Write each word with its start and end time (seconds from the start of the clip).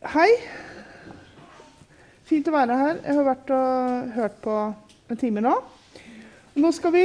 Hei. 0.00 0.30
Fint 2.24 2.46
å 2.48 2.52
være 2.54 2.76
her. 2.80 3.00
Jeg 3.04 3.16
har 3.18 3.26
vært 3.26 3.50
og 3.52 4.06
hørt 4.14 4.38
på 4.40 4.54
en 5.12 5.18
time 5.20 5.42
nå. 5.44 5.50
Nå 6.56 6.70
skal 6.72 6.94
vi 6.94 7.02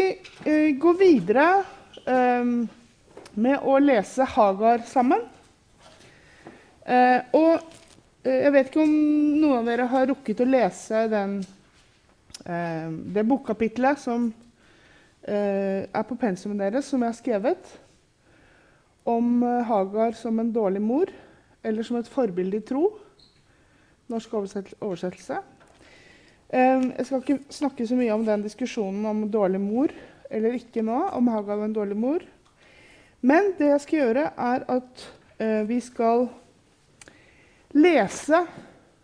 eh, 0.48 0.70
gå 0.79 0.93
videre 0.95 1.43
eh, 2.08 2.53
med 3.35 3.67
å 3.67 3.73
lese 3.83 4.23
Hagar 4.37 4.85
sammen. 4.87 5.25
Eh, 6.87 7.19
og 7.35 7.66
eh, 8.23 8.45
jeg 8.45 8.54
vet 8.55 8.71
ikke 8.71 8.86
om 8.88 8.96
noen 9.41 9.57
av 9.57 9.68
dere 9.73 9.89
har 9.91 10.07
rukket 10.14 10.46
å 10.46 10.50
lese 10.54 11.04
den, 11.12 11.36
eh, 12.48 12.88
det 13.12 13.27
bokkapitlet 13.27 14.05
som 14.07 14.32
eh, 15.27 15.84
er 15.84 16.07
på 16.07 16.16
pensumet 16.23 16.64
deres, 16.64 16.88
som 16.88 17.04
jeg 17.04 17.12
har 17.12 17.20
skrevet 17.20 17.77
om 19.04 19.43
Hagar 19.68 20.16
som 20.16 20.39
en 20.39 20.55
dårlig 20.55 20.88
mor 20.88 21.12
eller 21.66 21.86
som 21.86 21.97
et 22.00 22.09
forbilde 22.09 22.61
i 22.61 22.66
tro. 22.66 22.88
Norsk 24.11 24.34
oversettelse. 24.38 25.42
Jeg 26.56 27.06
skal 27.07 27.23
ikke 27.23 27.39
snakke 27.51 27.87
så 27.89 27.97
mye 27.97 28.14
om 28.14 28.23
den 28.25 28.46
diskusjonen 28.46 29.07
om 29.10 29.23
dårlig 29.33 29.60
mor 29.60 29.93
eller 30.29 30.57
ikke 30.57 30.83
nå, 30.86 30.97
om 31.14 31.28
Haga 31.33 31.57
var 31.57 31.68
en 31.68 31.75
dårlig 31.75 31.97
mor. 32.00 32.23
Men 33.25 33.53
det 33.57 33.71
jeg 33.71 33.83
skal 33.83 33.99
gjøre, 34.01 34.25
er 34.37 34.65
at 34.71 35.05
eh, 35.41 35.61
vi 35.70 35.79
skal 35.83 36.27
lese 37.75 38.41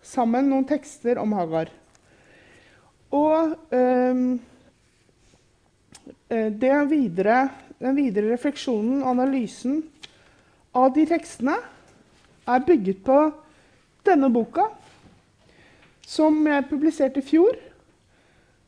sammen 0.06 0.50
noen 0.50 0.68
tekster 0.70 1.20
om 1.22 1.34
Hagar. 1.38 1.72
Og 3.12 3.58
um, 3.76 4.40
videre, 6.88 7.38
den 7.82 7.98
videre 7.98 8.32
refleksjonen 8.32 9.02
og 9.02 9.10
analysen 9.12 9.82
av 10.72 10.94
de 10.96 11.04
tekstene 11.10 11.58
er 12.56 12.66
bygget 12.68 13.04
på 13.04 13.32
denne 14.06 14.32
boka, 14.34 14.68
som 16.08 16.48
jeg 16.48 16.68
publiserte 16.70 17.22
i 17.22 17.26
fjor, 17.26 17.56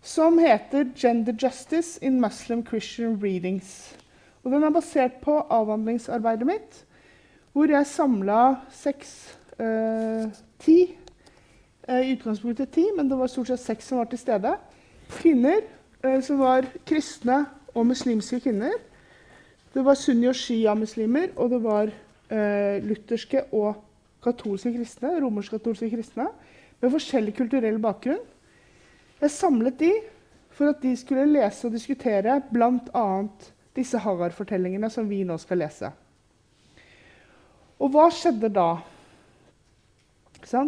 som 0.02 0.38
heter 0.38 0.86
'Gender 0.96 1.34
Justice 1.44 2.00
in 2.02 2.22
Muslim 2.22 2.66
Christian 2.66 3.20
Readings'. 3.24 3.96
Og 4.44 4.52
den 4.52 4.64
er 4.64 4.70
basert 4.70 5.14
på 5.22 5.40
avhandlingsarbeidet 5.50 6.46
mitt, 6.46 6.86
hvor 7.54 7.66
jeg 7.66 7.88
samla 7.88 8.56
seks 8.70 9.38
eh, 9.60 10.28
Ti. 10.60 10.98
Eh, 11.88 12.10
I 12.10 12.14
utgangspunktet 12.16 12.72
ti, 12.72 12.86
men 12.96 13.10
det 13.10 13.18
var 13.20 13.28
stort 13.28 13.48
sett 13.48 13.60
seks 13.60 13.88
som 13.88 13.98
var 14.00 14.08
til 14.12 14.20
stede. 14.20 14.56
Kvinner 15.10 15.60
eh, 16.04 16.22
som 16.24 16.40
var 16.40 16.68
kristne 16.88 17.46
og 17.74 17.88
muslimske 17.88 18.40
kvinner. 18.40 18.78
Det 19.74 19.84
var 19.86 19.98
sunni- 20.00 20.30
og 20.30 20.36
shia-muslimer, 20.36 21.34
og 21.36 21.50
det 21.50 21.64
var 21.64 21.92
lutherske 22.84 23.44
og 23.54 23.82
katolske 24.24 24.72
kristne, 24.74 25.12
romersk-katolske 25.22 25.90
kristne 25.92 26.30
med 26.82 26.94
forskjellig 26.94 27.36
kulturell 27.38 27.80
bakgrunn. 27.84 28.22
Jeg 29.22 29.32
samlet 29.32 29.78
de 29.80 29.92
for 30.54 30.72
at 30.74 30.82
de 30.84 30.94
skulle 30.98 31.26
lese 31.30 31.68
og 31.68 31.76
diskutere 31.76 32.40
bl.a. 32.52 33.06
disse 33.76 34.00
Hagar-fortellingene 34.04 34.90
som 34.94 35.08
vi 35.10 35.24
nå 35.28 35.38
skal 35.42 35.64
lese. 35.64 35.90
Og 37.82 37.92
hva 37.94 38.10
skjedde 38.14 38.52
da? 38.54 38.70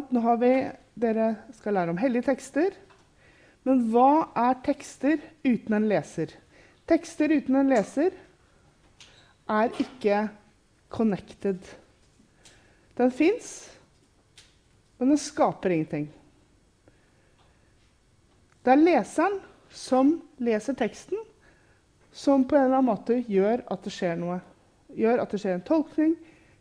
Nå 0.09 0.23
har 0.23 0.41
vi, 0.41 0.55
Dere 0.95 1.33
skal 1.57 1.75
lære 1.75 1.91
om 1.91 1.99
hellige 1.99 2.29
tekster. 2.29 2.71
Men 3.67 3.81
hva 3.91 4.29
er 4.39 4.55
tekster 4.63 5.19
uten 5.43 5.75
en 5.75 5.87
leser? 5.89 6.31
Tekster 6.87 7.33
uten 7.35 7.57
en 7.59 7.71
leser 7.73 8.15
er 9.51 9.73
ikke 9.81 10.21
connected. 10.89 11.59
Den 12.95 13.11
fins, 13.11 13.69
men 14.97 15.09
den 15.09 15.19
skaper 15.19 15.69
ingenting. 15.69 16.07
Det 18.65 18.73
er 18.73 18.81
leseren 18.81 19.39
som 19.69 20.15
leser 20.41 20.77
teksten, 20.77 21.19
som 22.15 22.45
på 22.47 22.55
en 22.55 22.67
eller 22.67 22.79
annen 22.79 22.89
måte 22.93 23.19
gjør 23.27 23.65
at 23.71 23.83
det 23.83 23.93
skjer 23.93 24.15
noe. 24.17 24.39
Gjør 24.95 25.21
at 25.21 25.33
det 25.33 25.41
skjer 25.41 25.57
en 25.57 25.65
tolkning, 25.67 26.15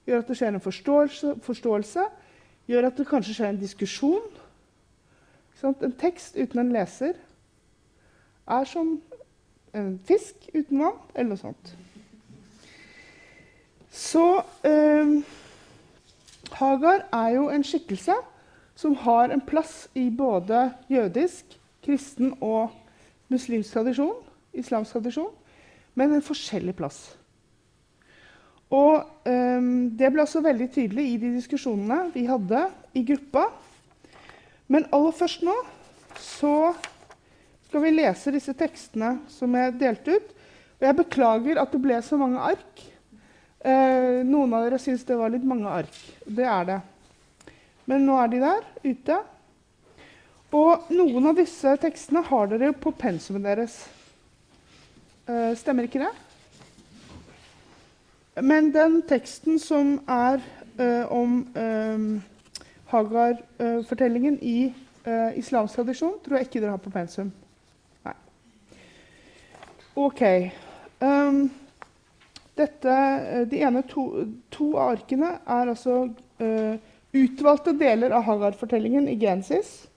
gjør 0.05 0.25
at 0.25 0.31
det 0.31 0.37
skjer 0.41 0.53
en 0.53 0.65
forståelse, 0.65 1.35
forståelse 1.47 2.09
gjør 2.69 2.89
at 2.89 2.99
det 2.99 3.07
kanskje 3.09 3.37
skjer 3.39 3.53
en 3.53 3.61
diskusjon. 3.63 4.27
En 5.65 5.97
tekst 5.97 6.37
uten 6.37 6.61
en 6.61 6.75
leser 6.75 7.15
er 8.45 8.69
som 8.69 8.99
en 9.75 9.95
fisk 10.05 10.51
uten 10.53 10.83
vann, 10.83 10.99
eller 11.15 11.31
noe 11.33 11.41
sånt. 11.41 11.73
Så 13.95 14.43
eh, 14.67 15.23
Hagar 16.59 17.05
er 17.15 17.29
jo 17.37 17.49
en 17.51 17.65
skikkelse 17.65 18.17
som 18.75 18.97
har 19.05 19.31
en 19.31 19.43
plass 19.47 19.87
i 19.95 20.09
både 20.11 20.67
jødisk, 20.91 21.45
kristen 21.85 22.33
og 22.43 22.73
muslimsk 23.31 23.77
tradisjon, 23.77 24.17
islamsk 24.55 24.97
tradisjon, 24.97 25.31
men 25.95 26.15
en 26.15 26.25
forskjellig 26.27 26.75
plass. 26.75 26.99
Og 28.75 29.29
eh, 29.31 29.69
Det 29.99 30.11
ble 30.11 30.25
også 30.25 30.43
veldig 30.43 30.69
tydelig 30.75 31.05
i 31.13 31.21
de 31.23 31.31
diskusjonene 31.37 32.11
vi 32.15 32.25
hadde 32.27 32.65
i 32.99 33.05
gruppa. 33.07 33.47
Men 34.67 34.89
aller 34.91 35.15
først 35.15 35.45
nå 35.47 35.55
så 36.19 36.73
skal 37.69 37.85
vi 37.85 37.95
lese 37.95 38.33
disse 38.35 38.55
tekstene 38.59 39.21
som 39.31 39.55
er 39.59 39.75
delt 39.79 40.09
ut. 40.09 40.35
Og 40.81 40.89
jeg 40.89 40.99
beklager 40.99 41.63
at 41.63 41.71
det 41.71 41.83
ble 41.83 42.01
så 42.03 42.19
mange 42.19 42.43
ark. 42.43 42.83
Eh, 43.65 44.21
noen 44.29 44.53
av 44.53 44.67
dere 44.67 44.79
syns 44.83 45.07
det 45.09 45.17
var 45.17 45.33
litt 45.33 45.45
mange 45.49 45.71
ark. 45.73 45.95
Det 46.27 46.45
er 46.45 46.67
det. 46.69 46.81
Men 47.89 48.05
nå 48.05 48.19
er 48.21 48.29
de 48.33 48.41
der 48.43 48.67
ute. 48.85 49.17
Og 50.55 50.91
noen 50.93 51.31
av 51.31 51.39
disse 51.41 51.73
tekstene 51.81 52.23
har 52.29 52.51
dere 52.53 52.75
på 52.77 52.93
pensumet 52.93 53.47
deres. 53.47 53.79
Eh, 55.25 55.57
stemmer 55.57 55.89
ikke 55.89 56.05
det? 56.05 56.13
Men 58.45 58.69
den 58.75 59.01
teksten 59.09 59.57
som 59.63 59.97
er 60.11 60.43
eh, 60.77 61.09
om 61.09 61.41
eh, 61.57 62.05
Hagar-fortellingen 62.93 64.39
i 64.45 64.59
eh, 64.69 65.39
islamsk 65.41 65.81
tradisjon, 65.81 66.19
tror 66.21 66.37
jeg 66.37 66.51
ikke 66.51 66.61
dere 66.61 66.77
har 66.77 66.85
på 66.85 66.93
pensum. 66.93 67.33
Nei. 68.05 68.17
OK. 69.97 70.23
Um, 71.01 71.47
dette, 72.59 72.91
eh, 72.91 73.47
de 73.51 73.63
ene 73.67 73.83
to, 73.91 74.05
to 74.55 74.75
arkene 74.79 75.37
er 75.43 75.71
altså 75.73 76.05
uh, 76.41 76.75
utvalgte 77.15 77.75
deler 77.79 78.15
av 78.15 78.27
Hagar-fortellingen 78.29 79.09
i 79.11 79.17
Genesis. 79.19 79.89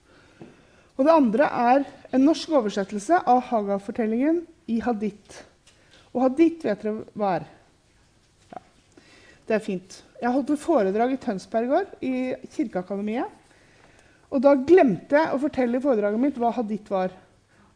Og 0.98 1.06
det 1.06 1.14
andre 1.14 1.46
er 1.46 1.84
en 2.14 2.24
norsk 2.26 2.56
oversettelse 2.58 3.20
av 3.30 3.44
Hagar-fortellingen 3.52 4.42
i 4.70 4.80
Hadith. 4.82 5.44
Og 6.10 6.24
Hadith 6.24 6.66
vet 6.66 6.82
dere 6.82 7.04
hva 7.18 7.36
er? 7.38 7.46
Ja, 8.50 8.62
det 9.46 9.58
er 9.58 9.64
fint. 9.64 10.00
Jeg 10.18 10.34
holdt 10.34 10.50
et 10.54 10.62
foredrag 10.62 11.14
i 11.14 11.20
Tønsberg 11.22 11.68
i 11.68 11.72
går, 11.74 11.92
i 12.02 12.14
Kirkeakademiet. 12.56 13.36
Og 14.34 14.42
da 14.44 14.56
glemte 14.58 15.16
jeg 15.16 15.30
å 15.32 15.40
fortelle 15.40 15.78
i 15.78 15.84
foredraget 15.84 16.20
mitt 16.20 16.42
hva 16.42 16.50
Hadith 16.58 16.90
var. 16.90 17.14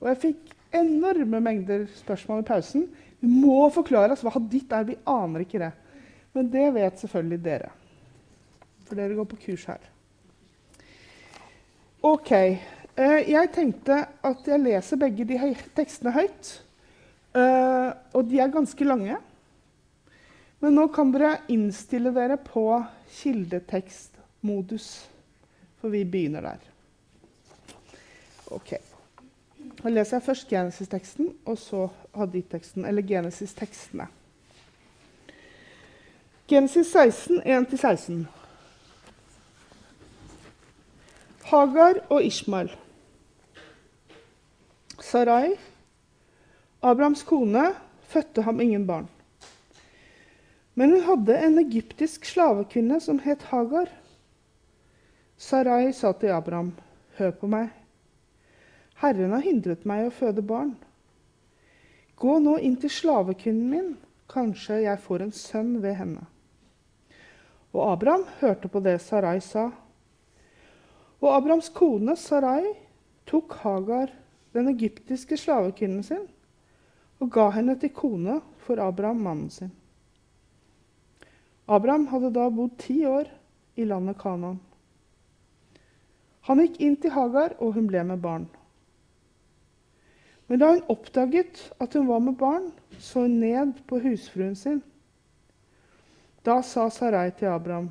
Og 0.03 0.11
jeg 0.11 0.23
fikk 0.27 0.53
enorme 0.75 1.39
mengder 1.45 1.87
spørsmål 2.01 2.43
i 2.43 2.49
pausen. 2.49 2.89
Vi 3.23 3.31
må 3.31 3.69
forklare 3.71 4.17
oss 4.17 4.25
hva 4.27 4.35
hadith 4.35 4.75
er. 4.75 4.89
Vi 4.89 4.99
aner 5.07 5.45
ikke 5.45 5.61
det. 5.63 5.71
Men 6.35 6.49
det 6.51 6.67
vet 6.75 6.99
selvfølgelig 6.99 7.43
dere. 7.45 7.71
For 8.89 8.99
dere 8.99 9.15
går 9.15 9.29
på 9.31 9.39
kurs 9.45 9.67
her. 9.71 9.85
OK. 12.03 12.33
Eh, 12.35 13.19
jeg 13.31 13.53
tenkte 13.55 14.01
at 14.27 14.49
jeg 14.51 14.65
leser 14.65 14.99
begge 14.99 15.27
de 15.29 15.39
tekstene 15.77 16.17
høyt. 16.17 16.51
Eh, 17.39 17.91
og 18.19 18.27
de 18.27 18.43
er 18.43 18.51
ganske 18.53 18.91
lange. 18.91 19.21
Men 20.63 20.77
nå 20.79 20.89
kan 20.95 21.15
dere 21.15 21.37
innstille 21.51 22.11
dere 22.15 22.41
på 22.43 22.67
kildetekstmodus. 23.21 24.89
For 25.79 25.95
vi 25.95 26.03
begynner 26.07 26.51
der. 26.51 26.67
Ok. 28.51 28.75
Da 29.83 29.91
leser 29.91 30.17
jeg 30.17 30.23
først 30.23 30.49
Genesis-teksten, 30.49 31.33
og 31.45 31.59
så 31.59 31.89
Hadid-teksten, 32.15 32.85
eller 32.85 33.03
Genesis-tekstene. 33.03 34.07
Genesis 36.49 36.87
16, 36.87 37.43
1-16. 37.43 38.27
Hagar 41.45 41.99
og 42.11 42.23
Ishmael. 42.25 42.71
Sarai, 45.01 45.51
Abrahams 46.83 47.23
kone, 47.23 47.75
fødte 48.03 48.43
ham 48.43 48.61
ingen 48.61 48.87
barn. 48.87 49.09
Men 50.75 50.91
hun 50.91 51.03
hadde 51.03 51.39
en 51.47 51.59
egyptisk 51.59 52.25
slavekvinne 52.25 53.01
som 53.01 53.19
het 53.19 53.43
Hagar. 53.51 53.91
Sarai 55.37 55.93
sa 55.93 56.13
til 56.13 56.27
Abraham, 56.27 56.73
'Hør 57.19 57.31
på 57.31 57.47
meg.' 57.47 57.82
Herren 59.03 59.33
har 59.35 59.43
hindret 59.43 59.83
meg 59.89 60.07
å 60.07 60.15
føde 60.15 60.45
barn. 60.47 60.77
Gå 62.23 62.37
nå 62.39 62.55
inn 62.63 62.77
til 62.79 62.93
slavekvinnen 62.95 63.71
min, 63.71 63.89
kanskje 64.31 64.85
jeg 64.85 65.01
får 65.03 65.25
en 65.25 65.35
sønn 65.35 65.73
ved 65.83 65.97
henne. 65.99 66.23
Og 67.75 67.83
Abraham 67.89 68.29
hørte 68.39 68.71
på 68.71 68.83
det 68.85 69.01
Sarai 69.03 69.41
sa, 69.43 69.73
Og 71.19 71.29
Abrahams 71.35 71.69
kone 71.75 72.15
Sarai 72.17 72.77
tok 73.27 73.59
Hagar, 73.63 74.11
den 74.55 74.69
egyptiske 74.69 75.37
slavekvinnen 75.37 76.03
sin, 76.07 76.25
og 77.19 77.31
ga 77.31 77.51
henne 77.55 77.75
til 77.79 77.91
kone 77.95 78.41
for 78.63 78.79
Abraham, 78.83 79.23
mannen 79.27 79.51
sin. 79.51 79.71
Abraham 81.67 82.07
hadde 82.07 82.35
da 82.35 82.49
bodd 82.51 82.79
ti 82.79 83.03
år 83.07 83.31
i 83.75 83.85
landet 83.85 84.19
Kanaan. 84.23 84.59
Han 86.47 86.59
gikk 86.63 86.81
inn 86.83 86.99
til 87.03 87.15
Hagar, 87.15 87.55
og 87.59 87.75
hun 87.75 87.87
ble 87.91 88.03
med 88.07 88.23
barn. 88.23 88.51
Men 90.49 90.59
da 90.59 90.71
hun 90.73 90.83
oppdaget 90.89 91.73
at 91.81 91.95
hun 91.95 92.09
var 92.09 92.19
med 92.19 92.37
barn, 92.37 92.73
så 92.99 93.21
hun 93.21 93.41
ned 93.41 93.73
på 93.89 93.99
husfruen 93.99 94.57
sin. 94.57 94.83
Da 96.45 96.63
sa 96.63 96.89
Sarai 96.89 97.31
til 97.31 97.47
Abraham, 97.47 97.91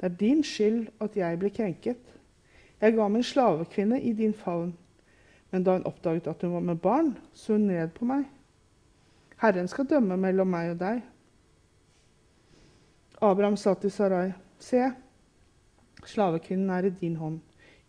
'Det 0.00 0.06
er 0.12 0.16
din 0.16 0.44
skyld 0.44 0.88
at 1.00 1.16
jeg 1.16 1.38
ble 1.38 1.50
krenket.' 1.50 2.16
'Jeg 2.80 2.94
ga 2.94 3.08
min 3.08 3.22
slavekvinne 3.22 4.02
i 4.02 4.12
din 4.12 4.34
favn.' 4.34 4.76
Men 5.50 5.64
da 5.64 5.72
hun 5.72 5.86
oppdaget 5.86 6.26
at 6.26 6.42
hun 6.42 6.52
var 6.52 6.60
med 6.60 6.76
barn, 6.76 7.18
så 7.32 7.52
hun 7.52 7.66
ned 7.66 7.88
på 7.88 8.04
meg. 8.04 8.24
Herren 9.36 9.68
skal 9.68 9.86
dømme 9.86 10.16
mellom 10.16 10.46
meg 10.46 10.70
og 10.70 10.78
deg. 10.78 11.02
Abraham 13.22 13.56
sa 13.56 13.74
til 13.74 13.90
Sarai, 13.90 14.32
'Se, 14.58 14.92
slavekvinnen 16.04 16.70
er 16.70 16.84
i 16.84 16.90
din 16.90 17.16
hånd. 17.16 17.40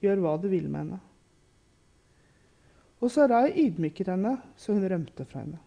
Gjør 0.01 0.15
hva 0.15 0.37
du 0.41 0.47
vil 0.47 0.69
med 0.69 0.79
henne.' 0.79 1.10
Og 3.01 3.11
Sarai 3.11 3.51
ydmyket 3.57 4.11
henne, 4.13 4.35
så 4.55 4.75
hun 4.75 4.85
rømte 4.85 5.25
fra 5.25 5.41
henne. 5.41 5.59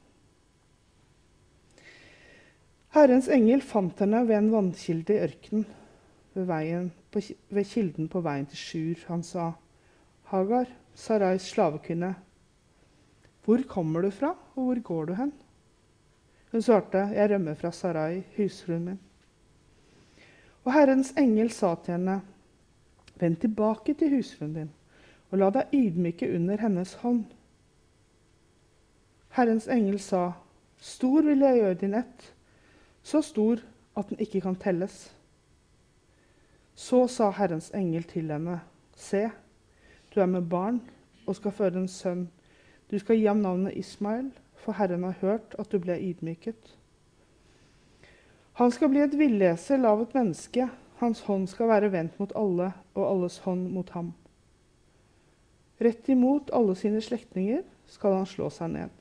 Herrens 2.94 3.26
engel 3.32 3.62
fant 3.66 3.98
henne 3.98 4.20
ved 4.28 4.36
en 4.38 4.52
vannkilde 4.52 5.16
i 5.16 5.22
ørkenen, 5.26 5.64
ved, 6.34 6.90
ved 7.50 7.66
kilden 7.66 8.06
på 8.10 8.22
veien 8.22 8.46
til 8.46 8.58
Sjur. 8.58 9.00
Han 9.08 9.22
sa, 9.22 9.52
'Hagar, 10.30 10.70
Sarais 10.94 11.42
slavekvinne, 11.42 12.14
hvor 13.44 13.62
kommer 13.68 14.00
du 14.00 14.10
fra, 14.10 14.36
og 14.54 14.64
hvor 14.64 14.80
går 14.80 15.04
du 15.04 15.14
hen?' 15.14 15.32
Hun 16.52 16.62
svarte, 16.62 16.98
'Jeg 16.98 17.30
rømmer 17.30 17.54
fra 17.54 17.70
Sarai, 17.70 18.22
husfruen 18.36 18.84
min.' 18.84 19.00
Og 20.64 20.72
Herrens 20.72 21.12
engel 21.18 21.50
sa 21.50 21.74
til 21.74 21.92
henne, 21.92 22.20
'Vend 23.20 23.36
tilbake 23.36 23.94
til 23.94 24.16
husfruen 24.16 24.54
din, 24.54 24.70
og 25.34 25.40
la 25.42 25.50
deg 25.50 25.74
ydmyke 25.74 26.30
under 26.30 26.62
hennes 26.62 26.94
hånd.' 27.02 27.34
Herrens 29.34 29.66
engel 29.66 29.98
sa, 29.98 30.30
'Stor 30.78 31.26
vil 31.26 31.42
jeg 31.42 31.58
gjøre 31.58 31.80
din 31.82 31.98
ett.' 31.98 32.30
så 33.04 33.20
stor 33.22 33.58
at 33.96 34.08
den 34.08 34.18
ikke 34.18 34.40
kan 34.40 34.56
telles. 34.56 35.16
Så 36.74 37.06
sa 37.06 37.30
Herrens 37.30 37.70
engel 37.74 38.02
til 38.02 38.30
henne, 38.32 38.60
Se, 38.96 39.28
du 40.14 40.20
er 40.20 40.26
med 40.26 40.48
barn 40.48 40.80
og 41.26 41.36
skal 41.36 41.52
føre 41.52 41.82
en 41.82 41.88
sønn. 41.88 42.28
Du 42.90 42.98
skal 42.98 43.16
gi 43.16 43.26
ham 43.26 43.42
navnet 43.42 43.76
Ismael, 43.76 44.30
for 44.56 44.72
Herren 44.72 45.02
har 45.02 45.18
hørt 45.20 45.54
at 45.58 45.72
du 45.72 45.78
ble 45.78 45.98
ydmyket. 46.00 46.76
Han 48.54 48.70
skal 48.70 48.88
bli 48.88 49.02
et 49.02 49.18
villesel 49.18 49.84
av 49.84 50.02
et 50.02 50.14
menneske. 50.14 50.68
Hans 51.02 51.20
hånd 51.26 51.48
skal 51.50 51.68
være 51.68 51.92
vendt 51.92 52.20
mot 52.20 52.32
alle, 52.36 52.72
og 52.94 53.10
alles 53.10 53.38
hånd 53.38 53.68
mot 53.74 53.90
ham. 53.90 54.12
Rett 55.84 56.08
imot 56.08 56.52
alle 56.54 56.76
sine 56.78 57.02
slektninger 57.04 57.64
skal 57.90 58.20
han 58.20 58.28
slå 58.28 58.48
seg 58.52 58.70
ned. 58.72 58.92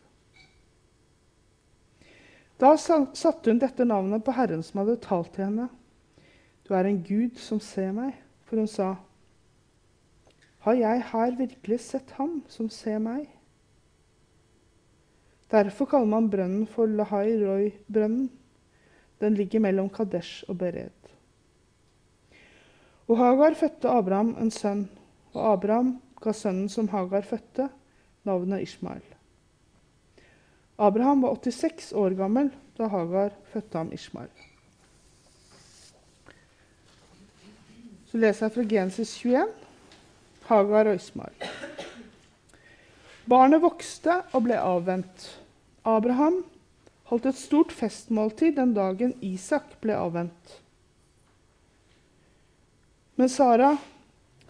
Da 2.59 2.75
satte 2.77 3.51
hun 3.51 3.61
dette 3.61 3.85
navnet 3.87 4.23
på 4.25 4.35
Herren 4.35 4.63
som 4.63 4.81
hadde 4.81 4.99
talt 5.03 5.33
til 5.35 5.47
henne. 5.47 5.69
Du 6.63 6.73
er 6.75 6.87
en 6.87 7.01
Gud 7.03 7.39
som 7.41 7.59
ser 7.63 7.91
meg, 7.95 8.15
for 8.47 8.61
hun 8.61 8.69
sa, 8.71 8.95
Har 10.63 10.77
jeg 10.79 11.03
her 11.09 11.35
virkelig 11.35 11.79
sett 11.83 12.13
ham 12.15 12.37
som 12.47 12.69
ser 12.71 13.01
meg? 13.03 13.27
Derfor 15.51 15.89
kaller 15.91 16.09
man 16.09 16.29
brønnen 16.31 16.63
for 16.67 16.87
Lahai 16.87 17.35
Roy-brønnen. 17.37 18.29
Den 19.19 19.35
ligger 19.35 19.59
mellom 19.59 19.89
Kadesh 19.89 20.47
og 20.49 20.57
Bered. 20.57 21.11
Og 23.07 23.19
Hagar 23.19 23.53
fødte 23.59 23.91
Abraham 23.91 24.33
en 24.39 24.51
sønn, 24.51 24.87
og 25.33 25.51
Abraham 25.51 25.97
ga 26.23 26.33
sønnen 26.35 26.69
som 26.71 26.87
Hagar 26.93 27.25
fødte, 27.27 27.67
navnet 28.23 28.63
Ishmael. 28.63 29.03
Abraham 30.79 31.21
var 31.21 31.35
86 31.35 31.91
år 31.93 32.15
gammel 32.17 32.49
da 32.77 32.87
Hagar 32.87 33.35
fødte 33.51 33.77
ham 33.77 33.91
Ishmael. 33.93 34.31
Så 38.07 38.17
leser 38.21 38.45
jeg 38.45 38.55
fra 38.55 38.65
Genesis 38.69 39.13
21, 39.19 39.47
Hagar 40.47 40.89
og 40.89 40.95
Ishmael. 40.95 41.47
Barnet 43.29 43.61
vokste 43.63 44.21
og 44.33 44.43
ble 44.47 44.57
avvent. 44.59 45.29
Abraham 45.85 46.43
holdt 47.11 47.29
et 47.29 47.39
stort 47.39 47.71
festmåltid 47.71 48.57
den 48.57 48.73
dagen 48.75 49.15
Isak 49.21 49.77
ble 49.81 49.95
avvent. 49.95 50.59
Men 53.15 53.29
Sara 53.29 53.75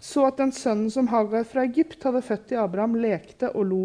så 0.04 0.26
at 0.28 0.36
den 0.36 0.52
sønnen 0.52 0.90
som 0.92 1.08
Hagar 1.08 1.46
fra 1.48 1.62
Egypt 1.64 2.02
hadde 2.04 2.20
født 2.22 2.52
i 2.52 2.58
Abraham, 2.60 2.98
lekte 3.00 3.48
og 3.56 3.64
lo. 3.70 3.84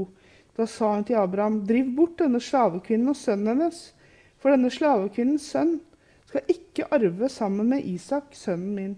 Da 0.60 0.66
sa 0.68 0.92
hun 0.98 1.06
til 1.08 1.16
Abraham.: 1.16 1.62
Driv 1.68 1.94
bort 1.96 2.18
denne 2.20 2.42
slavekvinnen 2.44 3.14
og 3.14 3.16
sønnen 3.16 3.54
hennes, 3.54 3.94
for 4.36 4.52
denne 4.52 4.72
slavekvinnens 4.74 5.46
sønn 5.54 5.78
skal 6.28 6.52
ikke 6.52 6.90
arve 6.94 7.30
sammen 7.32 7.72
med 7.72 7.88
Isak, 7.88 8.36
sønnen 8.36 8.74
min. 8.76 8.98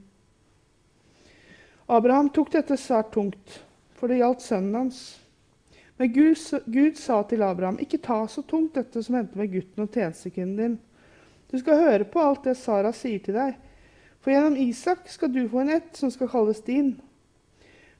Abraham 1.92 2.32
tok 2.34 2.50
dette 2.56 2.78
svært 2.80 3.14
tungt, 3.14 3.60
for 3.94 4.10
det 4.10 4.18
gjaldt 4.22 4.42
sønnen 4.42 4.80
hans. 4.80 5.04
Men 6.02 6.10
Gud, 6.16 6.42
Gud, 6.74 6.98
sa 6.98 7.22
til 7.30 7.46
Abraham, 7.46 7.78
ikke 7.84 8.02
ta 8.02 8.24
så 8.28 8.42
tungt 8.42 8.80
dette 8.80 9.04
som 9.06 9.20
hendte 9.20 9.38
med 9.38 9.54
gutten 9.54 9.86
og 9.86 9.94
tjenestekvinnen 9.94 10.58
din. 10.58 10.80
Du 11.52 11.60
skal 11.62 11.84
høre 11.84 12.10
på 12.10 12.26
alt 12.26 12.50
det 12.50 12.58
Sara 12.58 12.90
sier 12.96 13.22
til 13.22 13.38
deg, 13.38 13.54
for 14.18 14.34
gjennom 14.34 14.58
Isak 14.58 15.06
skal 15.12 15.30
du 15.34 15.44
få 15.52 15.62
en 15.62 15.74
ett 15.78 15.94
som 16.02 16.10
skal 16.10 16.32
kalles 16.32 16.66
din. 16.66 16.96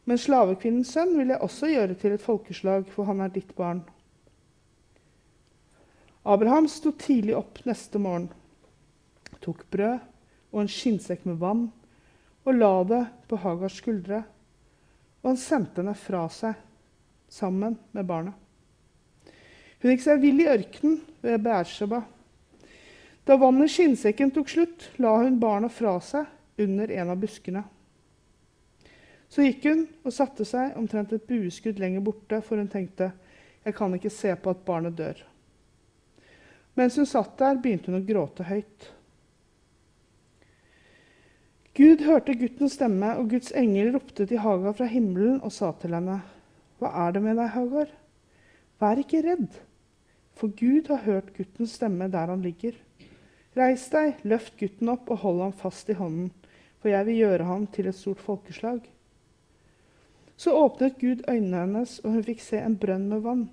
Men 0.10 0.18
slavekvinnens 0.18 0.92
sønn 0.96 1.14
vil 1.18 1.34
jeg 1.34 1.44
også 1.46 1.70
gjøre 1.72 1.98
til 2.02 2.16
et 2.16 2.24
folkeslag, 2.24 2.88
for 2.90 3.10
han 3.10 3.22
er 3.22 3.34
ditt 3.34 3.54
barn. 3.58 3.84
Abraham 6.22 6.68
sto 6.70 6.92
tidlig 6.94 7.36
opp 7.38 7.62
neste 7.66 7.98
morgen, 8.02 8.30
tok 9.42 9.64
brød 9.74 10.02
og 10.52 10.60
en 10.62 10.70
skinnsekk 10.70 11.24
med 11.26 11.40
vann 11.42 11.64
og 12.46 12.58
la 12.58 12.74
det 12.90 13.02
på 13.30 13.40
Hagars 13.42 13.80
skuldre, 13.82 14.22
og 15.22 15.32
han 15.32 15.40
sendte 15.42 15.82
henne 15.82 15.96
fra 15.98 16.28
seg 16.34 16.58
sammen 17.32 17.78
med 17.96 18.08
barnet. 18.10 18.38
Hun 19.82 19.94
gikk 19.94 20.04
seg 20.04 20.22
vill 20.22 20.42
i 20.44 20.50
ørkenen 20.50 21.00
ved 21.24 21.42
Beersheba. 21.46 22.04
Da 23.26 23.38
vannet 23.42 23.70
i 23.70 23.74
skinnsekken 23.76 24.34
tok 24.34 24.50
slutt, 24.50 24.90
la 25.02 25.16
hun 25.22 25.40
barna 25.42 25.70
fra 25.74 25.96
seg 26.06 26.62
under 26.62 26.92
en 26.94 27.14
av 27.14 27.22
buskene. 27.22 27.64
Så 29.32 29.46
gikk 29.46 29.66
hun 29.70 29.86
og 30.04 30.12
satte 30.12 30.46
seg 30.48 30.76
omtrent 30.80 31.14
et 31.16 31.28
bueskudd 31.28 31.80
lenger 31.80 32.04
borte, 32.04 32.42
for 32.44 32.60
hun 32.60 32.72
tenkte 32.72 33.14
jeg 33.64 33.76
kan 33.78 33.94
ikke 33.96 34.12
se 34.12 34.34
på 34.36 34.52
at 34.52 34.66
barnet 34.66 34.98
dør. 34.98 35.20
Mens 36.76 36.98
hun 36.98 37.08
satt 37.08 37.38
der, 37.40 37.60
begynte 37.62 37.92
hun 37.92 38.02
å 38.02 38.06
gråte 38.08 38.48
høyt. 38.48 38.90
Gud 41.78 42.04
hørte 42.04 42.36
guttens 42.36 42.76
stemme, 42.76 43.14
og 43.16 43.30
Guds 43.32 43.54
engel 43.56 43.94
ropte 43.96 44.26
til 44.28 44.42
Hagar 44.44 44.76
fra 44.76 44.88
himmelen 44.92 45.40
og 45.40 45.54
sa 45.56 45.72
til 45.80 45.96
henne, 45.96 46.20
Hva 46.82 46.90
er 47.06 47.16
det 47.16 47.22
med 47.24 47.38
deg, 47.40 47.52
Hagar? 47.54 47.92
Vær 48.82 49.00
ikke 49.00 49.22
redd, 49.24 49.60
for 50.36 50.52
Gud 50.58 50.90
har 50.92 51.06
hørt 51.06 51.36
guttens 51.38 51.78
stemme 51.78 52.10
der 52.12 52.34
han 52.34 52.44
ligger. 52.44 52.76
Reis 53.56 53.86
deg, 53.94 54.20
løft 54.28 54.58
gutten 54.60 54.90
opp 54.92 55.12
og 55.12 55.22
hold 55.24 55.44
ham 55.46 55.54
fast 55.56 55.92
i 55.92 55.96
hånden, 55.96 56.32
for 56.82 56.90
jeg 56.92 57.08
vil 57.08 57.22
gjøre 57.22 57.48
ham 57.48 57.68
til 57.72 57.88
et 57.92 57.96
stort 57.96 58.24
folkeslag. 58.26 58.82
Så 60.38 60.54
åpnet 60.58 61.00
Gud 61.00 61.26
øynene 61.30 61.66
hennes, 61.66 62.00
og 62.04 62.16
hun 62.16 62.24
fikk 62.26 62.42
se 62.42 62.62
en 62.62 62.78
brønn 62.80 63.10
med 63.12 63.24
vann. 63.26 63.48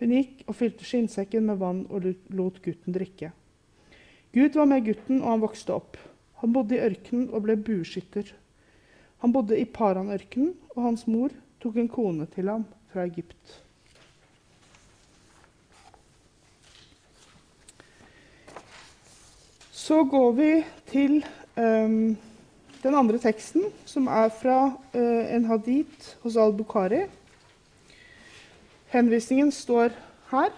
Hun 0.00 0.14
gikk 0.16 0.44
og 0.48 0.56
fylte 0.56 0.86
skinnsekken 0.88 1.44
med 1.46 1.60
vann 1.60 1.84
og 1.90 2.08
lot 2.32 2.62
gutten 2.64 2.96
drikke. 2.96 3.32
Gud 4.32 4.56
var 4.56 4.68
med 4.70 4.86
gutten, 4.86 5.20
og 5.22 5.34
han 5.34 5.42
vokste 5.42 5.74
opp. 5.74 5.98
Han 6.40 6.54
bodde 6.54 6.76
i 6.78 6.84
ørkenen 6.86 7.28
og 7.34 7.44
ble 7.44 7.58
bueskytter. 7.60 8.30
Han 9.20 9.34
bodde 9.34 9.58
i 9.60 9.66
Paranørkenen, 9.68 10.54
og 10.76 10.86
hans 10.86 11.04
mor 11.10 11.34
tok 11.60 11.76
en 11.76 11.90
kone 11.92 12.28
til 12.32 12.48
ham 12.48 12.64
fra 12.92 13.04
Egypt. 13.04 13.58
Så 19.76 20.04
går 20.06 20.32
vi 20.38 20.50
til 20.86 21.16
um, 21.58 22.16
den 22.82 22.96
andre 22.96 23.18
teksten, 23.18 23.66
som 23.84 24.06
er 24.08 24.30
fra 24.32 24.60
uh, 24.94 25.34
en 25.34 25.44
hadith 25.50 26.14
hos 26.22 26.38
al-Bukhari 26.40 27.04
Henvisningen 28.90 29.52
står 29.54 29.92
her. 30.32 30.50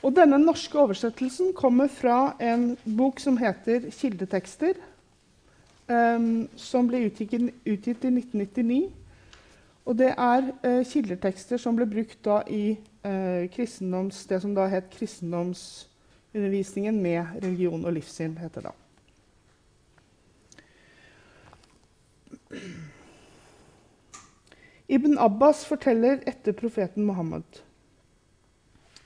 Og 0.00 0.14
denne 0.16 0.38
norske 0.40 0.78
oversettelsen 0.80 1.50
kommer 1.56 1.88
fra 1.92 2.32
en 2.40 2.76
bok 2.96 3.20
som 3.20 3.36
heter 3.36 3.80
'Kildetekster', 3.90 4.74
um, 5.88 6.48
som 6.56 6.88
ble 6.88 7.10
utgitt, 7.10 7.52
utgitt, 7.66 8.04
i 8.04 8.08
1999. 8.08 8.92
Og 9.84 9.98
det 9.98 10.14
er 10.16 10.42
uh, 10.64 10.84
kildetekster 10.84 11.56
som 11.56 11.76
ble 11.76 11.86
brukt 11.86 12.24
da 12.24 12.42
i 12.48 12.78
uh, 13.04 13.48
kristendoms, 13.52 14.26
det 14.26 14.42
som 14.42 14.54
da 14.54 14.66
het 14.66 14.84
kristendomsundervisningen 14.90 17.02
med 17.02 17.24
religion 17.42 17.84
og 17.84 17.92
livssyn. 17.92 18.38
heter 18.38 18.60
det. 18.60 18.79
Ibn 24.90 25.18
Abbas 25.18 25.64
forteller 25.64 26.18
etter 26.26 26.52
profeten 26.52 27.04
Mohammed. 27.04 27.44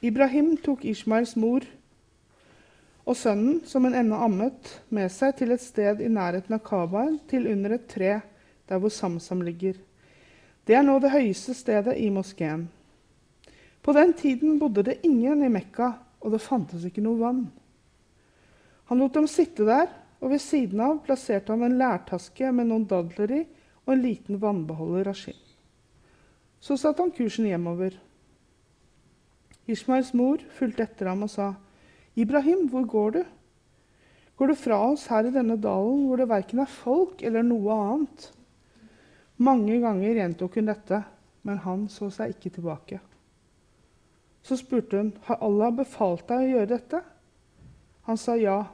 Ibrahim 0.01 0.55
tok 0.57 0.85
Ishmaels 0.89 1.35
mor 1.37 1.67
og 3.05 3.19
sønnen, 3.21 3.59
som 3.69 3.85
en 3.85 3.97
ennå 3.99 4.17
ammet, 4.25 4.71
med 4.89 5.13
seg 5.13 5.35
til 5.37 5.53
et 5.53 5.61
sted 5.61 6.01
i 6.01 6.09
nærheten 6.09 6.57
av 6.57 6.63
Kabaen, 6.65 7.19
til 7.29 7.51
under 7.53 7.77
et 7.77 7.85
tre 7.93 8.15
der 8.65 8.81
hvor 8.81 8.95
Samsam 8.97 9.45
ligger. 9.45 9.77
Det 10.65 10.73
er 10.73 10.89
nå 10.89 10.97
det 11.05 11.13
høyeste 11.13 11.53
stedet 11.53 11.99
i 12.01 12.09
moskeen. 12.09 12.65
På 13.85 13.93
den 13.93 14.17
tiden 14.17 14.57
bodde 14.63 14.87
det 14.89 15.03
ingen 15.05 15.45
i 15.45 15.53
Mekka, 15.53 15.91
og 16.25 16.33
det 16.33 16.41
fantes 16.41 16.89
ikke 16.89 17.05
noe 17.05 17.21
vann. 17.21 17.47
Han 18.89 19.05
lot 19.05 19.21
dem 19.21 19.29
sitte 19.29 19.69
der, 19.69 19.93
og 20.25 20.33
ved 20.33 20.41
siden 20.41 20.81
av 20.81 21.03
plasserte 21.05 21.53
han 21.53 21.69
en 21.69 21.77
lærtaske 21.77 22.57
med 22.57 22.73
noen 22.73 22.89
dadler 22.89 23.43
i 23.43 23.47
og 23.85 23.99
en 23.99 24.07
liten 24.09 24.41
vannbeholder 24.41 25.13
av 25.13 25.21
skinn. 25.21 25.45
Så 26.65 26.79
satte 26.81 27.05
han 27.05 27.13
kursen 27.13 27.45
hjemover. 27.45 27.99
Ishmaels 29.69 30.15
mor 30.17 30.41
fulgte 30.57 30.87
etter 30.87 31.11
ham 31.11 31.27
og 31.27 31.31
sa, 31.33 31.55
'Ibrahim, 32.17 32.69
hvor 32.69 32.87
går 32.89 33.11
du?' 33.11 33.25
'Går 34.37 34.47
du 34.47 34.55
fra 34.55 34.79
oss 34.91 35.07
her 35.07 35.29
i 35.29 35.35
denne 35.35 35.57
dalen 35.61 36.07
hvor 36.07 36.17
det 36.17 36.29
verken 36.29 36.63
er 36.65 36.71
folk 36.71 37.23
eller 37.23 37.45
noe 37.45 37.77
annet?' 37.77 38.31
Mange 39.37 39.81
ganger 39.83 40.15
gjentok 40.15 40.57
hun 40.57 40.71
dette, 40.71 41.03
men 41.43 41.59
han 41.59 41.89
så 41.89 42.09
seg 42.11 42.33
ikke 42.33 42.55
tilbake. 42.57 43.01
Så 44.43 44.57
spurte 44.57 44.97
hun, 44.97 45.13
'Har 45.23 45.43
Allah 45.45 45.71
befalt 45.71 46.29
deg 46.29 46.39
å 46.39 46.53
gjøre 46.55 46.73
dette?' 46.79 47.05
Han 48.09 48.17
sa 48.17 48.35
ja. 48.37 48.65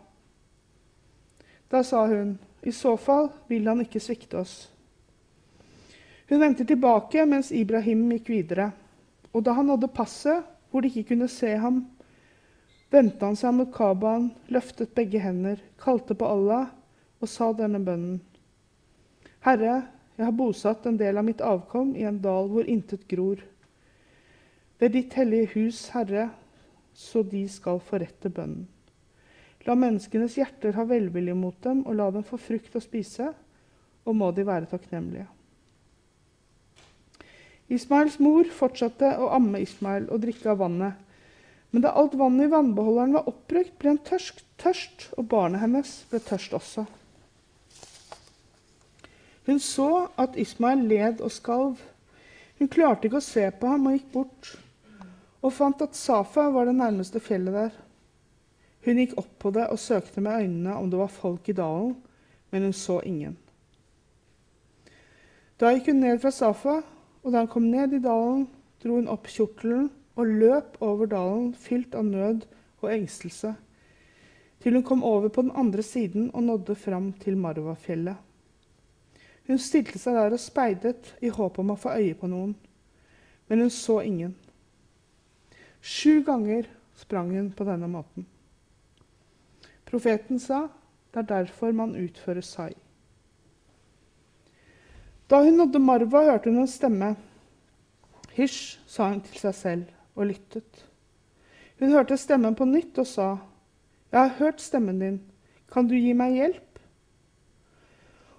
Da 1.71 1.83
sa 1.83 2.07
hun, 2.07 2.39
'I 2.63 2.71
så 2.71 2.97
fall 2.97 3.33
vil 3.49 3.67
han 3.67 3.81
ikke 3.81 4.01
svikte 4.01 4.39
oss.' 4.39 4.71
Hun 6.31 6.41
vendte 6.41 6.65
tilbake 6.65 7.25
mens 7.27 7.51
Ibrahim 7.51 8.05
gikk 8.15 8.29
videre. 8.31 8.71
Og 9.35 9.43
da 9.43 9.55
han 9.57 9.67
nådde 9.67 9.91
passet, 9.91 10.47
hvor 10.71 10.83
de 10.83 10.91
ikke 10.91 11.09
kunne 11.13 11.27
se 11.31 11.57
ham, 11.59 11.83
vendte 12.91 13.27
han 13.27 13.39
seg 13.39 13.55
mot 13.55 13.71
Kabaen, 13.75 14.29
løftet 14.51 14.95
begge 14.95 15.19
hender, 15.23 15.59
kalte 15.83 16.15
på 16.15 16.27
Allah 16.27 16.69
og 17.19 17.31
sa 17.31 17.51
denne 17.55 17.81
bønnen. 17.83 18.21
Herre, 19.43 19.81
jeg 20.15 20.27
har 20.27 20.37
bosatt 20.37 20.87
en 20.87 20.99
del 21.01 21.19
av 21.19 21.27
mitt 21.27 21.43
avkom 21.43 21.95
i 21.99 22.07
en 22.07 22.23
dal 22.23 22.51
hvor 22.53 22.67
intet 22.69 23.09
gror. 23.11 23.43
Ved 24.79 24.95
ditt 24.95 25.19
hellige 25.19 25.51
hus, 25.57 25.83
Herre, 25.97 26.29
så 26.95 27.25
de 27.27 27.43
skal 27.51 27.83
forrette 27.83 28.31
bønnen. 28.31 28.69
La 29.67 29.75
menneskenes 29.77 30.39
hjerter 30.39 30.79
ha 30.79 30.87
velvilje 30.89 31.35
mot 31.37 31.59
dem, 31.67 31.83
og 31.85 31.99
la 31.99 32.07
dem 32.15 32.25
få 32.25 32.39
frukt 32.41 32.79
å 32.79 32.85
spise, 32.85 33.33
og 34.07 34.17
må 34.17 34.31
de 34.33 34.47
være 34.47 34.71
takknemlige. 34.71 35.27
Ismaels 37.71 38.19
mor 38.19 38.49
fortsatte 38.51 39.13
å 39.23 39.29
amme 39.37 39.61
Ismael 39.63 40.09
og 40.11 40.25
drikke 40.25 40.51
av 40.51 40.59
vannet. 40.65 40.97
Men 41.71 41.85
da 41.85 41.93
alt 41.95 42.17
vannet 42.19 42.49
i 42.49 42.51
vannbeholderen 42.51 43.15
var 43.15 43.29
oppbrukt, 43.31 43.77
ble 43.79 43.93
han 43.93 44.01
tørst, 44.03 44.43
tørst, 44.59 45.07
og 45.15 45.29
barnet 45.31 45.63
hennes 45.63 45.93
ble 46.11 46.19
tørst 46.27 46.57
også. 46.59 46.87
Hun 49.47 49.63
så 49.63 50.09
at 50.19 50.35
Ismael 50.39 50.83
led 50.91 51.23
og 51.23 51.31
skalv. 51.35 51.79
Hun 52.59 52.69
klarte 52.69 53.07
ikke 53.07 53.23
å 53.23 53.25
se 53.25 53.47
på 53.55 53.71
ham 53.71 53.87
og 53.87 53.97
gikk 53.97 54.11
bort, 54.13 54.51
og 55.41 55.55
fant 55.57 55.81
at 55.87 55.97
Safa 55.97 56.51
var 56.53 56.67
det 56.69 56.77
nærmeste 56.77 57.23
fjellet 57.23 57.57
der. 57.57 57.79
Hun 58.85 58.99
gikk 58.99 59.15
opp 59.21 59.33
på 59.41 59.53
det 59.55 59.71
og 59.71 59.81
søkte 59.81 60.21
med 60.25 60.43
øynene 60.43 60.75
om 60.77 60.91
det 60.91 60.99
var 61.01 61.13
folk 61.13 61.49
i 61.49 61.57
dalen, 61.57 61.95
men 62.51 62.67
hun 62.67 62.77
så 62.77 62.99
ingen. 63.07 63.39
Da 65.61 65.71
gikk 65.75 65.93
hun 65.93 66.03
ned 66.03 66.19
fra 66.21 66.33
Safa 66.35 66.81
og 67.23 67.33
da 67.33 67.43
han 67.43 67.51
kom 67.51 67.69
ned 67.71 67.95
i 67.97 68.03
dalen, 68.03 68.47
dro 68.81 68.97
hun 68.97 69.11
opp 69.13 69.29
kjortelen 69.29 69.91
og 70.17 70.33
løp 70.41 70.79
over 70.85 71.11
dalen, 71.11 71.53
fylt 71.55 71.95
av 71.97 72.07
nød 72.09 72.47
og 72.81 72.89
engstelse, 72.93 73.55
til 74.61 74.77
hun 74.77 74.85
kom 74.85 75.05
over 75.05 75.29
på 75.33 75.45
den 75.45 75.55
andre 75.57 75.85
siden 75.85 76.31
og 76.35 76.45
nådde 76.45 76.77
fram 76.77 77.13
til 77.21 77.37
Marvafjellet. 77.41 78.17
Hun 79.49 79.59
stilte 79.59 79.99
seg 79.99 80.15
der 80.15 80.37
og 80.37 80.41
speidet 80.41 81.15
i 81.25 81.31
håp 81.33 81.59
om 81.59 81.73
å 81.73 81.79
få 81.81 81.97
øye 81.97 82.17
på 82.17 82.29
noen, 82.31 82.53
men 83.49 83.65
hun 83.65 83.73
så 83.75 84.01
ingen. 84.05 84.37
Sju 85.81 86.21
ganger 86.25 86.69
sprang 87.01 87.33
hun 87.35 87.49
på 87.57 87.65
denne 87.65 87.89
måten. 87.89 88.29
Profeten 89.89 90.39
sa, 90.39 90.69
det 91.11 91.25
er 91.25 91.33
derfor 91.33 91.73
man 91.75 91.97
utfører 91.99 92.45
sai. 92.47 92.73
Da 95.31 95.45
hun 95.45 95.61
nådde 95.61 95.79
Marva, 95.79 96.25
hørte 96.27 96.51
hun 96.51 96.65
en 96.65 96.69
stemme. 96.69 97.15
Hysj, 98.35 98.81
sa 98.87 99.13
hun 99.13 99.21
til 99.23 99.39
seg 99.39 99.55
selv 99.55 99.93
og 100.19 100.27
lyttet. 100.27 100.87
Hun 101.79 101.95
hørte 101.95 102.19
stemmen 102.19 102.57
på 102.59 102.67
nytt 102.67 102.99
og 102.99 103.07
sa, 103.07 103.29
Jeg 104.11 104.21
har 104.21 104.37
hørt 104.39 104.61
stemmen 104.61 104.99
din. 104.99 105.21
Kan 105.71 105.87
du 105.87 105.95
gi 105.95 106.13
meg 106.19 106.35
hjelp? 106.35 106.81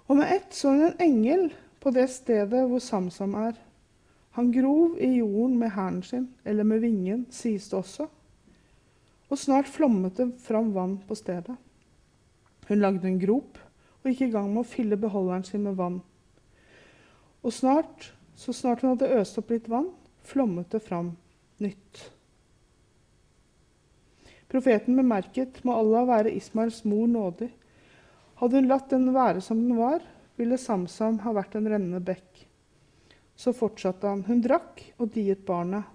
Og 0.08 0.18
med 0.18 0.34
ett 0.34 0.52
så 0.52 0.74
hun 0.74 0.84
en 0.90 1.00
engel 1.00 1.48
på 1.80 1.90
det 1.96 2.10
stedet 2.12 2.66
hvor 2.68 2.82
Samsam 2.84 3.34
er. 3.40 3.56
Han 4.36 4.52
grov 4.52 4.98
i 5.00 5.14
jorden 5.16 5.58
med 5.58 5.72
hæren 5.72 6.02
sin, 6.02 6.28
eller 6.44 6.64
med 6.64 6.80
vingen, 6.80 7.26
sies 7.30 7.68
det 7.68 7.78
også. 7.78 8.06
Og 9.30 9.38
snart 9.38 9.68
flommet 9.68 10.16
det 10.16 10.28
fram 10.44 10.74
vann 10.74 10.98
på 11.08 11.16
stedet. 11.16 11.56
Hun 12.68 12.80
lagde 12.80 13.08
en 13.08 13.20
grop 13.20 13.58
og 14.02 14.10
gikk 14.10 14.28
i 14.28 14.32
gang 14.32 14.52
med 14.52 14.60
å 14.60 14.68
fylle 14.68 15.00
beholderen 15.00 15.44
sin 15.44 15.64
med 15.64 15.76
vann. 15.80 16.02
Og 17.42 17.52
snart, 17.54 18.12
så 18.38 18.54
snart 18.54 18.82
hun 18.82 18.94
hadde 18.94 19.10
øst 19.18 19.38
opp 19.40 19.50
litt 19.50 19.68
vann, 19.70 19.90
flommet 20.22 20.70
det 20.70 20.82
fram 20.84 21.14
nytt. 21.62 22.04
Profeten 24.52 24.98
bemerket, 24.98 25.62
må 25.64 25.74
Allah 25.80 26.06
være 26.10 26.34
Ismails 26.36 26.82
mor 26.84 27.06
nådig. 27.08 27.48
Hadde 28.40 28.60
hun 28.60 28.68
latt 28.68 28.90
den 28.92 29.08
være 29.14 29.40
som 29.40 29.60
den 29.62 29.78
var, 29.78 30.04
ville 30.36 30.58
Samsam 30.60 31.20
ha 31.24 31.32
vært 31.32 31.56
en 31.56 31.68
rennende 31.70 32.02
bekk. 32.04 32.44
Så 33.36 33.54
fortsatte 33.56 34.06
han. 34.06 34.24
Hun 34.26 34.42
drakk 34.44 34.82
og 34.98 35.12
diet 35.14 35.44
barnet. 35.48 35.88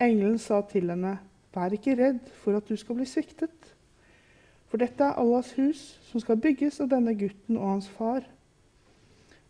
Engelen 0.00 0.38
sa 0.40 0.60
til 0.68 0.92
henne, 0.92 1.16
vær 1.54 1.72
ikke 1.74 1.96
redd 1.98 2.28
for 2.42 2.56
at 2.56 2.68
du 2.68 2.76
skal 2.78 2.98
bli 3.00 3.08
sviktet. 3.08 3.72
For 4.70 4.80
dette 4.80 5.02
er 5.02 5.18
Allahs 5.18 5.50
hus, 5.58 5.80
som 6.10 6.22
skal 6.22 6.38
bygges 6.40 6.78
av 6.84 6.92
denne 6.92 7.16
gutten 7.18 7.58
og 7.58 7.66
hans 7.72 7.88
far. 7.96 8.22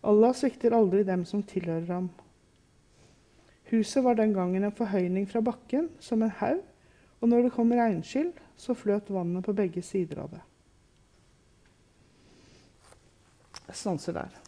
Allah 0.03 0.33
svikter 0.35 0.75
aldri 0.77 1.03
dem 1.05 1.25
som 1.29 1.43
tilhører 1.45 1.89
ham. 1.93 2.11
Huset 3.71 4.05
var 4.05 4.17
den 4.19 4.33
gangen 4.35 4.65
en 4.65 4.75
forhøyning 4.75 5.29
fra 5.31 5.43
bakken, 5.45 5.91
som 6.01 6.23
en 6.23 6.33
haug, 6.41 6.63
og 7.21 7.29
når 7.29 7.47
det 7.47 7.53
kom 7.55 7.73
regnskyll, 7.77 8.33
så 8.57 8.75
fløt 8.75 9.11
vannet 9.13 9.45
på 9.45 9.55
begge 9.57 9.83
sider 9.85 10.23
av 10.25 10.33
det. 10.33 10.41
Jeg 13.69 13.77
stanser 13.79 14.17
der. 14.17 14.39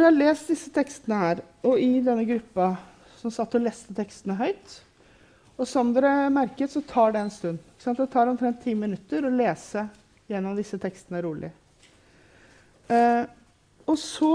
Vi 0.00 0.04
har 0.04 0.14
lest 0.16 0.48
disse 0.48 0.70
tekstene 0.72 1.16
her, 1.20 1.40
og 1.60 1.76
i 1.76 1.98
denne 2.00 2.22
gruppa 2.24 2.70
som 3.20 3.28
satt 3.34 3.52
og 3.58 3.60
leste 3.60 3.92
tekstene 3.92 4.32
høyt. 4.38 4.76
Og 5.60 5.66
som 5.68 5.90
dere 5.92 6.30
merket, 6.32 6.70
så 6.72 6.80
tar 6.88 7.10
det 7.12 7.20
en 7.20 7.32
stund. 7.34 7.58
Det 7.84 8.06
tar 8.08 8.30
omtrent 8.30 8.62
ti 8.64 8.72
minutter 8.72 9.26
å 9.28 9.32
lese 9.34 9.82
gjennom 10.30 10.54
disse 10.56 10.78
tekstene 10.80 11.20
rolig. 11.20 11.50
Eh, 12.88 13.26
og 13.84 13.98
så 14.00 14.30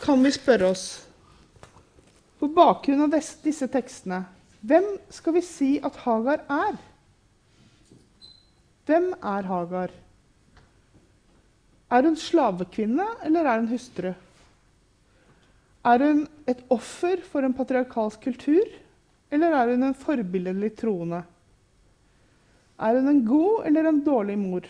kan 0.00 0.24
vi 0.26 0.32
spørre 0.34 0.72
oss 0.72 0.82
På 2.40 2.48
bakgrunn 2.50 3.04
av 3.04 3.12
des, 3.14 3.28
disse 3.44 3.68
tekstene 3.70 4.24
Hvem 4.66 4.88
skal 5.14 5.36
vi 5.36 5.42
si 5.46 5.68
at 5.86 6.00
Hagar 6.02 6.42
er? 6.50 6.80
Hvem 8.90 9.06
er 9.14 9.46
Hagar? 9.52 9.94
Er 11.94 12.10
hun 12.10 12.18
slavekvinne, 12.18 13.06
eller 13.22 13.46
er 13.46 13.62
hun 13.62 13.70
hustru? 13.70 14.10
Er 15.80 16.02
hun 16.04 16.26
et 16.50 16.60
offer 16.68 17.22
for 17.24 17.46
en 17.46 17.54
patriarkalsk 17.56 18.20
kultur, 18.26 18.66
eller 19.32 19.54
er 19.56 19.70
hun 19.72 19.86
en 19.86 19.96
forbilledlig 19.96 20.74
troende? 20.76 21.22
Er 22.80 22.98
hun 22.98 23.08
en 23.08 23.22
god 23.24 23.66
eller 23.68 23.88
en 23.88 24.00
dårlig 24.04 24.36
mor? 24.38 24.66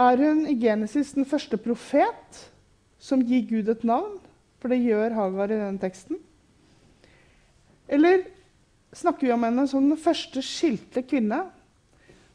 Er 0.00 0.16
hun 0.16 0.46
i 0.48 0.56
Genesis 0.58 1.12
den 1.12 1.28
første 1.28 1.58
profet, 1.60 2.40
som 2.98 3.20
gir 3.20 3.44
Gud 3.50 3.68
et 3.68 3.84
navn, 3.84 4.16
for 4.58 4.72
det 4.72 4.80
gjør 4.80 5.12
Hagar 5.12 5.52
i 5.52 5.60
den 5.60 5.76
teksten? 5.78 6.18
Eller 7.88 8.24
snakker 8.96 9.26
vi 9.26 9.34
om 9.34 9.44
henne 9.44 9.66
som 9.68 9.84
den 9.90 10.00
første 10.00 10.40
skilte 10.42 11.04
kvinne? 11.04 11.42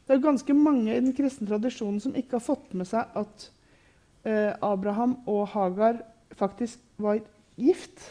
Det 0.06 0.14
er 0.14 0.22
ganske 0.22 0.54
mange 0.54 0.94
i 0.94 1.02
den 1.02 1.14
kristne 1.14 1.48
tradisjonen 1.50 1.98
som 2.02 2.14
ikke 2.14 2.38
har 2.38 2.46
fått 2.46 2.70
med 2.74 2.86
seg 2.86 3.18
at 3.18 3.44
eh, 4.26 4.54
Abraham 4.62 5.18
og 5.30 5.48
Hagar 5.52 6.00
faktisk 6.40 6.80
var 7.00 7.20
gift. 7.60 8.10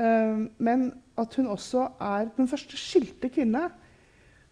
Eh, 0.00 0.46
men 0.56 0.88
at 1.16 1.36
hun 1.38 1.50
også 1.52 1.90
er 2.02 2.30
den 2.36 2.48
første 2.50 2.78
skilte 2.80 3.30
kvinne. 3.32 3.68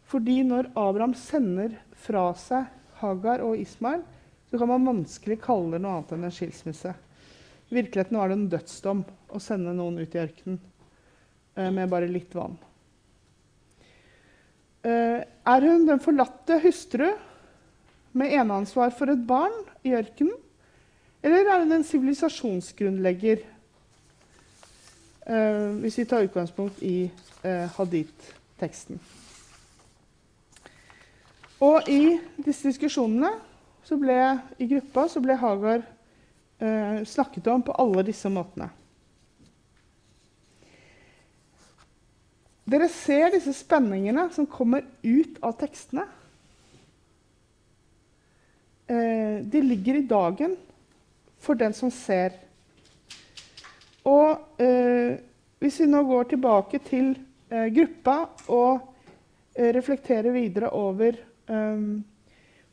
Fordi 0.09 0.43
når 0.47 0.71
Abraham 0.77 1.15
sender 1.17 1.79
fra 2.05 2.29
seg 2.39 2.69
Hagar 3.01 3.43
og 3.45 3.57
Ismail, 3.59 4.05
så 4.51 4.61
kan 4.61 4.71
man 4.71 4.87
vanskelig 4.87 5.41
kalle 5.43 5.75
det 5.75 5.83
noe 5.83 5.99
annet 5.99 6.13
enn 6.15 6.29
en 6.29 6.35
skilsmisse. 6.35 6.93
I 7.73 7.79
virkeligheten 7.81 8.19
var 8.21 8.31
det 8.31 8.37
en 8.39 8.51
dødsdom 8.53 9.03
å 9.35 9.41
sende 9.43 9.73
noen 9.75 9.99
ut 9.99 10.15
i 10.15 10.21
ørkenen 10.21 10.61
eh, 11.57 11.71
med 11.75 11.91
bare 11.91 12.11
litt 12.11 12.37
vann. 12.37 12.55
Eh, 14.85 15.25
er 15.25 15.67
hun 15.67 15.89
den 15.89 16.03
forlatte 16.05 16.61
hustru 16.63 17.09
med 18.15 18.37
eneansvar 18.37 18.93
for 18.95 19.11
et 19.11 19.25
barn 19.27 19.57
i 19.83 19.97
ørkenen? 19.97 20.37
Eller 21.25 21.49
er 21.49 21.63
hun 21.63 21.73
en 21.73 21.87
sivilisasjonsgrunnlegger, 21.89 23.41
eh, 25.27 25.69
hvis 25.81 25.99
vi 25.99 26.05
tar 26.05 26.27
utgangspunkt 26.29 26.83
i 26.85 27.11
Hadith-teksten? 27.45 29.01
Og 31.65 31.89
i 31.89 32.17
disse 32.45 32.69
diskusjonene 32.69 33.31
ble, 34.01 34.21
i 34.59 34.69
gruppa 34.69 35.07
så 35.09 35.21
ble 35.23 35.37
Hagar 35.39 35.83
eh, 36.59 37.05
snakket 37.07 37.49
om 37.53 37.63
på 37.65 37.77
alle 37.81 38.05
disse 38.07 38.31
måtene. 38.33 38.71
Dere 42.65 42.89
ser 42.89 43.29
disse 43.35 43.53
spenningene 43.53 44.31
som 44.33 44.49
kommer 44.49 44.87
ut 45.05 45.41
av 45.45 45.53
tekstene. 45.61 46.07
Eh, 48.89 49.45
de 49.45 49.65
ligger 49.65 50.01
i 50.01 50.07
dagen 50.09 50.57
for 51.45 51.59
den 51.61 51.77
som 51.77 51.93
ser. 51.93 52.41
Og 54.05 54.61
eh, 54.61 55.21
hvis 55.61 55.81
vi 55.81 55.87
nå 55.89 56.03
går 56.09 56.33
tilbake 56.35 56.81
til 56.85 57.15
eh, 57.49 57.69
gruppa 57.73 58.17
og 58.53 58.83
eh, 59.57 59.71
reflekterer 59.77 60.35
videre 60.35 60.73
over 60.77 61.17
um, 61.49 62.05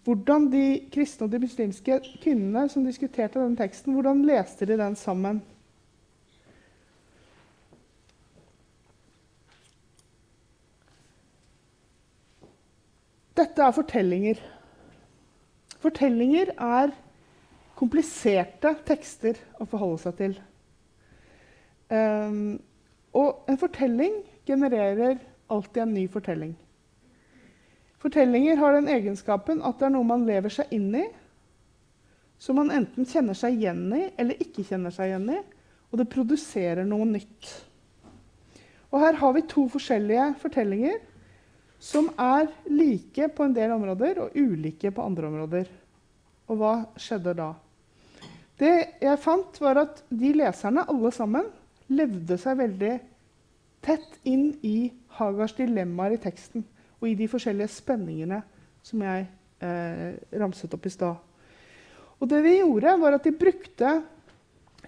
hvordan 0.04 0.50
de 0.52 0.66
kristne 0.92 1.28
og 1.28 1.32
de 1.32 1.40
muslimske 1.44 2.00
kvinnene 2.24 2.66
som 2.70 2.86
diskuterte 2.86 3.40
den 3.40 3.56
teksten, 3.56 3.94
hvordan 3.94 4.26
leste 4.28 4.66
de 4.66 4.80
den 4.80 4.96
sammen? 5.00 5.44
Dette 13.38 13.64
er 13.64 13.72
fortellinger. 13.72 14.42
Fortellinger 15.82 16.52
er 16.58 16.92
kompliserte 17.82 18.76
tekster 18.86 19.40
å 19.58 19.66
forholde 19.70 20.04
seg 20.04 20.18
til. 20.20 20.36
Um, 21.92 22.60
og 23.18 23.50
en 23.50 23.60
fortelling 23.60 24.22
genererer 24.48 25.18
alltid 25.52 25.82
en 25.84 25.96
ny 25.96 26.06
fortelling. 26.12 26.54
Fortellinger 28.02 28.58
har 28.62 28.78
den 28.78 28.90
egenskapen 28.90 29.60
at 29.66 29.80
det 29.80 29.90
er 29.90 29.94
noe 29.94 30.08
man 30.08 30.24
lever 30.26 30.54
seg 30.54 30.72
inn 30.74 30.94
i, 30.98 31.08
som 32.42 32.58
man 32.58 32.72
enten 32.74 33.06
kjenner 33.06 33.38
seg 33.38 33.60
igjen 33.60 33.84
i 33.94 34.08
eller 34.18 34.40
ikke 34.42 34.66
kjenner 34.66 34.94
seg 34.94 35.12
igjen 35.12 35.28
i, 35.36 35.42
og 35.92 36.00
det 36.00 36.10
produserer 36.10 36.88
noe 36.88 37.06
nytt. 37.10 37.50
Og 38.92 39.04
her 39.04 39.20
har 39.22 39.36
vi 39.36 39.44
to 39.50 39.68
forskjellige 39.72 40.32
fortellinger 40.42 40.98
som 41.82 42.10
er 42.22 42.50
like 42.70 43.28
på 43.36 43.46
en 43.46 43.54
del 43.58 43.74
områder 43.76 44.24
og 44.24 44.38
ulike 44.38 44.92
på 44.94 45.06
andre 45.06 45.30
områder. 45.30 45.70
Og 46.50 46.60
hva 46.60 46.74
skjedde 47.00 47.36
da? 47.38 47.52
Det 48.62 48.74
jeg 49.02 49.22
fant, 49.24 49.58
var 49.64 49.80
at 49.82 50.04
de 50.14 50.36
leserne, 50.38 50.86
alle 50.86 51.12
sammen, 51.16 51.48
levde 51.92 52.38
seg 52.40 52.60
veldig 52.60 52.94
tett 53.82 54.20
inn 54.30 54.52
i 54.62 54.92
Hagars 55.18 55.56
dilemmaer 55.58 56.16
i 56.16 56.22
teksten 56.22 56.64
og 57.02 57.08
i 57.10 57.18
de 57.18 57.28
forskjellige 57.28 57.74
spenningene 57.74 58.44
som 58.86 59.02
jeg 59.02 59.26
eh, 59.66 60.14
ramset 60.38 60.74
opp 60.78 60.86
i 60.86 60.94
stad. 60.94 61.18
Og 62.22 62.30
det 62.30 62.44
de 62.46 62.60
gjorde, 62.60 62.94
var 63.02 63.18
at 63.18 63.26
de 63.26 63.34
brukte 63.34 63.96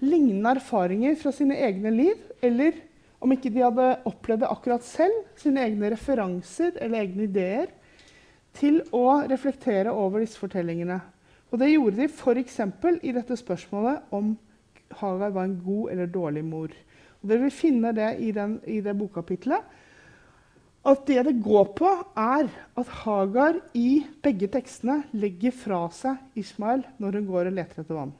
lignende 0.03 0.53
erfaringer 0.53 1.17
fra 1.17 1.33
sine 1.33 1.57
egne 1.65 1.89
liv, 1.93 2.19
eller 2.45 2.77
om 3.23 3.33
ikke 3.33 3.49
de 3.53 3.63
hadde 3.63 3.87
opplevd 4.09 4.43
det 4.43 4.51
akkurat 4.53 4.85
selv, 4.85 5.23
sine 5.39 5.63
egne 5.65 5.89
referanser 5.95 6.77
eller 6.77 7.07
egne 7.07 7.25
ideer, 7.25 7.73
til 8.53 8.83
å 8.93 9.23
reflektere 9.25 9.89
over 9.89 10.21
disse 10.21 10.37
fortellingene. 10.37 10.99
Og 11.53 11.61
det 11.61 11.69
gjorde 11.69 11.99
de 12.01 12.09
f.eks. 12.09 12.59
i 13.05 13.13
dette 13.13 13.37
spørsmålet 13.37 14.09
om 14.11 14.33
Hagar 14.97 15.33
var 15.35 15.45
en 15.45 15.59
god 15.61 15.91
eller 15.93 16.09
dårlig 16.09 16.41
mor. 16.45 16.73
Og 17.21 17.29
dere 17.29 17.45
vil 17.45 17.53
finne 17.53 17.93
det 17.93 18.09
i, 18.25 18.31
den, 18.33 18.57
i 18.65 18.81
det 18.81 18.95
bokkapitlet 18.97 19.61
at 20.83 21.05
det 21.07 21.21
det 21.23 21.37
går 21.39 21.69
på, 21.77 21.89
er 22.19 22.49
at 22.75 22.89
Hagar 23.03 23.61
i 23.77 24.03
begge 24.23 24.49
tekstene 24.51 24.97
legger 25.15 25.53
fra 25.55 25.85
seg 25.95 26.19
Ismail- 26.35 26.83
når 26.99 27.19
hun 27.19 27.29
går 27.29 27.47
og 27.47 27.55
leter 27.55 27.83
etter 27.83 27.95
vann. 27.95 28.11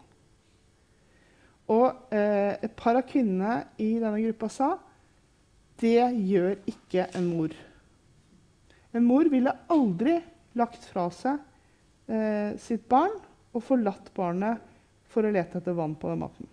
Og 1.74 2.14
eh, 2.16 2.56
et 2.64 2.72
par 2.80 2.96
av 2.96 3.04
kvinnene 3.10 3.66
i 3.82 3.98
denne 4.00 4.22
gruppa 4.24 4.50
sa 4.52 4.70
det 5.82 6.06
gjør 6.24 6.56
ikke 6.70 7.10
en 7.18 7.28
mor. 7.34 7.52
En 8.96 9.04
mor 9.04 9.28
ville 9.28 9.58
aldri 9.74 10.20
lagt 10.56 10.86
fra 10.88 11.10
seg 11.12 11.42
eh, 12.08 12.56
sitt 12.62 12.88
barn 12.92 13.14
og 13.54 13.64
forlatt 13.66 14.10
barnet 14.16 14.62
for 15.14 15.26
å 15.26 15.34
lete 15.34 15.60
etter 15.60 15.76
vann 15.78 15.96
på 16.00 16.10
den 16.10 16.24
maten. 16.24 16.50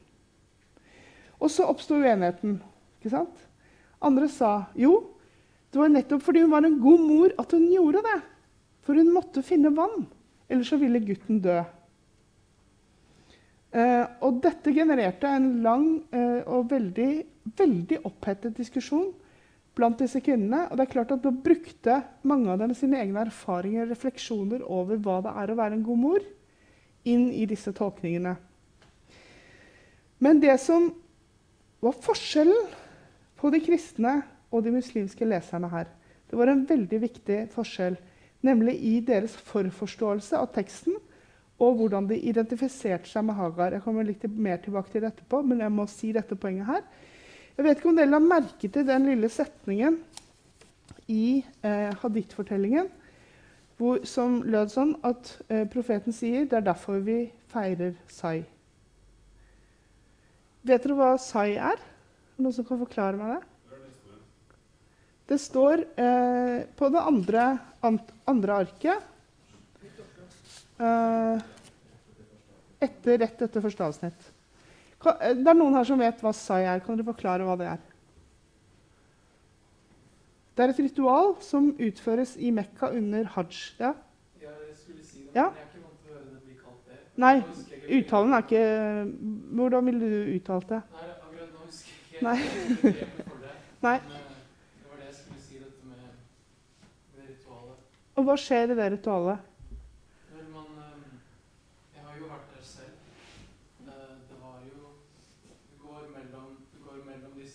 Og 1.41 1.49
så 1.53 1.67
oppsto 1.71 1.97
uenigheten. 1.97 2.59
ikke 2.99 3.15
sant? 3.15 3.47
Andre 4.01 4.29
sa 4.33 4.67
jo, 4.77 4.99
det 5.73 5.81
var 5.81 5.93
nettopp 5.93 6.25
fordi 6.25 6.45
hun 6.45 6.53
var 6.53 6.67
en 6.67 6.81
god 6.83 7.03
mor 7.07 7.35
at 7.41 7.53
hun 7.57 7.67
gjorde 7.73 8.05
det. 8.05 8.19
For 8.85 8.99
hun 8.99 9.13
måtte 9.15 9.45
finne 9.45 9.73
vann, 9.77 10.07
ellers 10.49 10.73
så 10.73 10.79
ville 10.81 11.03
gutten 11.05 11.41
dø. 11.45 11.61
Eh, 13.71 14.07
og 14.27 14.41
dette 14.43 14.73
genererte 14.75 15.31
en 15.31 15.51
lang 15.63 15.85
eh, 16.11 16.41
og 16.43 16.73
veldig, 16.73 17.11
veldig 17.57 18.01
opphetet 18.09 18.57
diskusjon 18.59 19.13
blant 19.81 19.99
disse 19.99 20.21
kvinnene. 20.23 20.66
Og 20.69 20.79
det 20.79 20.87
er 20.87 20.93
klart 20.93 21.14
at 21.16 21.25
Da 21.25 21.33
brukte 21.33 22.03
mange 22.23 22.53
av 22.53 22.61
dem 22.61 22.75
sine 22.77 23.01
egne 23.01 23.25
erfaringer 23.27 23.87
og 23.88 23.95
refleksjoner 23.95 24.62
over 24.69 25.01
hva 25.01 25.19
det 25.25 25.35
er 25.43 25.53
å 25.53 25.59
være 25.59 25.79
en 25.79 25.87
god 25.87 26.03
mor, 26.05 26.29
inn 27.09 27.31
i 27.33 27.47
disse 27.49 27.73
tolkningene. 27.73 28.37
Men 30.21 30.40
det 30.40 30.59
som 30.61 30.90
var 31.81 31.97
forskjellen 31.97 32.69
på 33.40 33.51
de 33.53 33.61
kristne 33.64 34.19
og 34.53 34.64
de 34.66 34.73
muslimske 34.75 35.25
leserne 35.25 35.71
her. 35.73 35.88
Det 36.29 36.38
var 36.38 36.51
en 36.53 36.66
veldig 36.69 36.99
viktig 37.03 37.38
forskjell, 37.55 37.97
nemlig 38.47 38.77
i 38.85 38.99
deres 39.05 39.33
forforståelse 39.49 40.37
av 40.38 40.51
teksten 40.55 40.99
og 41.61 41.77
hvordan 41.77 42.07
de 42.09 42.16
identifiserte 42.31 43.09
seg 43.11 43.27
med 43.29 43.37
Hagar. 43.37 43.75
Jeg 43.77 43.85
kommer 43.85 44.07
litt 44.07 44.25
mer 44.33 44.61
tilbake 44.62 44.93
til 44.93 45.05
det 45.05 45.11
etterpå, 45.12 45.43
men 45.45 45.61
jeg 45.61 45.75
må 45.75 45.85
si 45.90 46.12
dette 46.16 46.38
poenget 46.40 46.71
her. 46.71 46.85
Jeg 47.57 47.67
vet 47.67 47.79
ikke 47.79 47.91
om 47.91 47.99
dere 47.99 48.13
la 48.13 48.21
merke 48.23 48.71
til 48.73 48.87
den 48.89 49.09
lille 49.11 49.29
setningen 49.33 49.99
i 51.11 51.43
eh, 51.67 51.91
hadith-fortellingen 52.03 52.89
som 54.05 54.41
lød 54.45 54.73
sånn 54.73 54.91
at 55.09 55.31
eh, 55.49 55.65
profeten 55.73 56.13
sier 56.13 56.45
det 56.49 56.59
er 56.59 56.67
derfor 56.67 57.01
vi 57.05 57.23
feirer 57.51 57.95
sai. 58.13 58.43
Vet 60.61 60.85
dere 60.85 60.97
hva 60.99 61.15
sai 61.21 61.55
er? 61.57 61.81
Noen 62.41 62.53
som 62.57 62.67
kan 62.69 62.81
forklare 62.81 63.17
meg 63.17 63.39
det? 63.39 63.47
Det 65.31 65.39
står 65.39 65.85
eh, 66.03 66.67
på 66.77 66.91
det 66.91 67.03
andre, 67.07 67.47
andre 68.29 68.59
arket 68.65 69.09
eh, 70.83 71.47
etter, 72.83 73.21
Rett 73.23 73.45
etter 73.47 73.65
første 73.65 73.87
avsnitt. 73.87 74.31
Eh, 75.07 75.35
det 75.37 75.49
er 75.49 75.57
noen 75.57 75.77
her 75.79 75.87
som 75.89 76.01
vet 76.01 76.21
hva 76.25 76.33
sai 76.37 76.65
er. 76.69 76.83
Kan 76.85 76.99
dere 76.99 77.09
forklare 77.09 77.47
hva 77.47 77.57
det 77.61 77.69
er? 77.73 77.81
Det 80.57 80.67
er 80.67 80.73
et 80.75 80.81
ritual 80.85 81.35
som 81.45 81.71
utføres 81.81 82.35
i 82.37 82.51
Mekka 82.53 82.91
under 82.93 83.25
hajj. 83.37 83.61
Ja? 83.81 83.95
Jeg 84.43 84.77
skulle 84.77 85.05
si 85.07 85.23
det, 85.25 85.31
ja? 85.39 85.47
men 85.49 85.57
jeg 85.57 85.65
er 85.65 85.71
ikke 85.71 85.85
vant 85.87 86.01
til 86.05 86.11
å 86.11 86.19
høre 86.19 86.27
det 86.27 86.41
bli 86.45 86.57
kalt 86.59 86.83
det. 86.91 86.99
Nei, 87.23 87.35
jeg 87.41 88.05
uttalen 88.05 88.35
er 88.37 88.45
ikke 88.45 88.65
Hvordan 89.61 89.89
ville 89.89 90.11
du 90.13 90.19
uttalt 90.37 90.69
det? 90.75 90.81
Nei, 90.93 91.09
akkurat 91.15 91.55
nå 91.55 91.65
husker 91.65 91.93
jeg 91.97 91.99
ikke 92.11 92.25
Nei. 92.27 92.39
for 93.31 93.39
det. 93.47 93.55
Nei. 93.87 93.97
Men 94.05 94.19
eh, 94.19 94.27
det 94.83 94.91
var 94.91 95.01
det 95.01 95.07
jeg 95.09 95.17
skulle 95.23 95.43
si, 95.47 95.63
dette 95.65 95.83
med, 95.89 96.03
med 97.17 97.31
ritualet. 97.33 97.79
Og 98.21 98.29
hva 98.29 98.37
skjer 98.45 98.75
i 98.75 98.79
det 98.83 98.91
ritualet? 98.99 99.49
Når 100.35 100.45
man 100.53 100.69
eh, 100.85 101.17
Jeg 101.97 102.05
har 102.11 102.21
jo 102.21 102.27
vært 102.35 102.53
der 102.53 102.69
selv. 102.75 102.95
Eh, 103.87 104.13
Det 104.29 104.37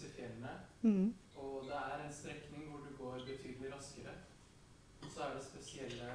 fjellene. 0.04 0.52
Mm. 0.82 1.14
Og 1.38 1.64
det 1.68 1.76
er 1.80 2.04
en 2.06 2.14
strekning 2.14 2.68
hvor 2.70 2.80
du 2.86 2.92
går 3.04 3.24
betydelig 3.28 3.72
raskere. 3.74 4.14
Og 5.02 5.10
så 5.12 5.22
er 5.24 5.34
det 5.36 5.44
spesielle 5.44 6.10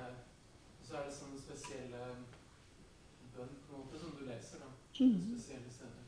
Så 0.84 0.96
er 0.96 1.04
det 1.06 1.14
sånne 1.14 1.38
spesielle 1.38 1.98
bønn 3.36 3.50
på 3.68 3.74
en 3.76 3.82
måte 3.84 3.98
som 4.00 4.10
du 4.18 4.24
leser, 4.26 4.58
da. 4.58 4.70
Mm. 5.00 5.20
Spesielle 5.28 5.70
steder. 5.70 6.00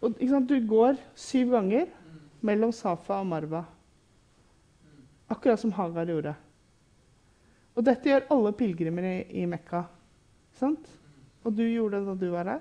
Og 0.00 0.10
ikke 0.20 0.30
sant, 0.34 0.48
du 0.48 0.66
går 0.68 1.00
syv 1.16 1.50
ganger 1.56 1.86
Mm. 1.86 2.20
mellom 2.40 2.72
Safa 2.72 3.14
og 3.20 3.26
Marwa. 3.26 3.64
Mm. 4.84 5.02
Akkurat 5.30 5.60
som 5.60 5.72
Hagar 5.72 6.04
gjorde. 6.06 6.34
Og 7.76 7.84
dette 7.84 8.08
gjør 8.08 8.26
alle 8.30 8.52
pilegrimer 8.52 9.02
i, 9.02 9.42
i 9.42 9.46
Mekka. 9.46 9.82
Sant? 10.52 10.78
Mm. 10.80 11.24
Og 11.44 11.56
du 11.56 11.62
gjorde 11.62 11.96
det 12.00 12.06
da 12.06 12.14
du 12.14 12.30
var 12.30 12.44
her. 12.44 12.60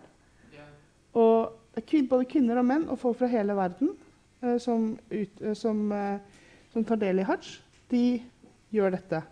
Ja. 0.53 0.65
Og 1.13 1.58
det 1.79 1.99
er 1.99 2.11
både 2.11 2.27
kvinner 2.29 2.59
og 2.59 2.67
menn 2.67 2.85
og 2.91 2.99
folk 2.99 3.17
fra 3.21 3.29
hele 3.31 3.55
verden 3.57 3.95
eh, 4.43 4.57
som, 4.61 4.91
ut, 5.09 5.41
eh, 5.41 5.55
som, 5.57 5.81
eh, 5.95 6.45
som 6.73 6.85
tar 6.85 7.01
del 7.01 7.23
i 7.23 7.27
hajj, 7.27 7.55
de 7.89 8.03
gjør 8.75 8.95
dette. 8.97 9.23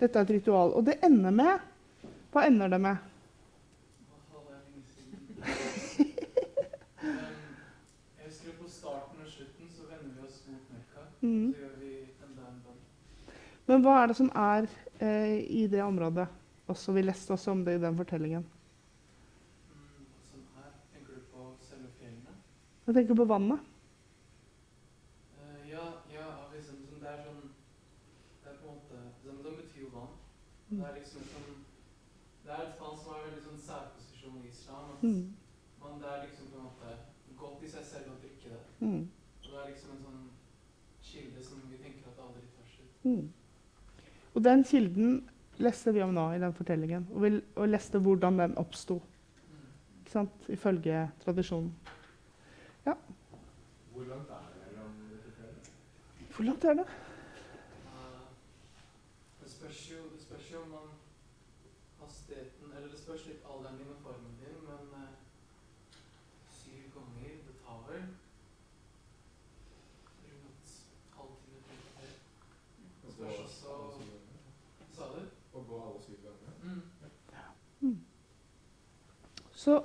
Dette 0.00 0.18
er 0.18 0.26
et 0.26 0.36
ritual. 0.38 0.74
Og 0.74 0.86
det 0.88 0.98
ender 1.06 1.34
med 1.34 1.68
Hva 2.32 2.46
ender 2.48 2.70
det 2.72 2.80
med? 2.80 3.08
Mm. 11.22 11.54
Men 13.66 13.84
hva 13.84 14.00
er 14.02 14.10
det 14.10 14.16
som 14.18 14.30
er 14.34 14.66
eh, 14.98 15.38
i 15.46 15.66
det 15.70 15.82
området? 15.84 16.26
Også, 16.66 16.92
vi 16.92 17.04
leste 17.04 17.32
også 17.32 17.52
om 17.54 17.62
det 17.64 17.76
i 17.76 17.82
den 17.82 17.96
fortellingen. 17.96 18.42
Mm. 19.70 20.08
Som 20.30 20.42
er 20.58 20.72
Tenker 20.92 21.20
du 21.20 21.28
på 21.30 21.46
selve 21.68 21.92
fjellene? 22.00 22.34
Jeg 22.86 22.94
tenker 22.96 23.14
på 23.14 23.24
vannet. 23.30 23.60
Eh, 25.38 25.70
ja, 25.70 25.84
ja, 26.12 26.26
liksom, 26.54 26.80
sånn, 26.88 27.00
det 27.02 27.10
er 27.12 27.20
sånn 27.26 27.42
Det 28.42 28.50
er 28.50 28.56
på 28.58 28.68
en 28.68 28.74
måte 28.78 29.02
Zamzam 29.22 29.56
betyr 29.60 29.84
jo 29.84 29.90
vann. 29.94 30.16
Mm. 30.70 30.80
Det 30.80 30.88
er 30.88 30.96
liksom 30.98 31.22
et 31.22 31.30
sånn 31.36 31.60
Det 32.42 32.50
er 32.56 32.64
et 32.66 32.80
vann 32.82 32.96
som 32.98 33.12
har 33.12 33.20
en 33.22 33.28
veldig 33.30 33.44
sånn 33.46 33.60
særposisjon 33.68 34.40
i 34.44 34.48
islam. 34.50 34.90
At 34.96 35.02
Mm. 35.02 35.32
man, 35.82 36.00
det 36.00 36.08
er 36.10 36.22
liksom 36.26 36.46
på 36.50 36.56
en 36.58 36.64
måte 36.64 36.96
godt 37.38 37.62
i 37.62 37.68
seg 37.68 37.84
selv 37.84 38.10
å 38.12 38.20
drikke 38.22 38.48
det. 38.50 38.62
Mm. 38.80 39.08
Og 39.44 39.50
det 39.52 39.60
er 39.62 39.70
liksom 39.70 39.90
en 39.96 40.02
sånn 40.02 40.28
kilde 41.02 41.42
som 41.44 41.62
vi 41.70 41.76
tenker 41.78 42.08
at 42.10 42.18
aldri 42.18 42.42
tar 42.56 42.66
slutt. 42.74 43.04
Mm. 43.04 43.32
Og 44.34 44.42
den 44.42 44.64
kilden 44.64 45.28
leste 45.58 45.92
vi 45.94 46.02
om 46.02 46.14
nå 46.14 46.32
i 46.34 46.38
den 46.38 46.52
fortellingen. 46.52 47.06
Og, 47.12 47.20
vi, 47.22 47.42
og 47.56 47.68
leste 47.68 47.98
hvordan 47.98 48.38
den 48.38 48.54
oppsto, 48.58 49.00
Mm. 50.14 50.28
ifølge 50.48 51.10
tradisjonen. 51.24 51.72
Hvor 52.84 54.04
langt 54.04 54.30
er 54.30 54.40
det 54.54 54.66
mellom 54.66 54.92
disse? 55.26 55.44
Hvor 56.34 56.44
langt 56.44 56.64
er 56.64 56.74
det? 56.74 56.86
Eh, 57.86 58.22
det 59.42 59.50
spørs 59.50 59.90
jo 59.90 59.96
det 60.14 60.22
spørs 60.22 60.52
jo 60.52 60.62
om 60.62 60.68
man 60.68 60.88
hastigheten 62.00 62.72
Eller 62.76 62.88
det 62.88 62.98
spørs 62.98 63.26
litt 63.26 63.44
alderen 63.54 63.78
din 63.78 63.92
og 63.94 64.00
formen 64.02 64.34
din, 64.40 64.58
men 64.68 64.82
eh, 65.02 65.12
syv 66.50 66.82
ganger 66.94 67.36
Det 67.46 67.54
tar 67.66 67.78
vel 67.88 68.02
rundt 70.24 70.66
halvtime 71.16 71.60
til 71.68 71.78
kvarter. 71.82 72.12
Gå 73.02 73.10
Spørs 73.10 73.38
også-? 73.44 73.62
Sa 74.96 75.02
du? 75.14 75.22
Å 75.54 75.64
gå 75.68 75.82
alle 75.86 76.02
syv 76.02 76.18
ganger. 76.26 76.52
Mm. 77.80 77.98
Så 79.52 79.82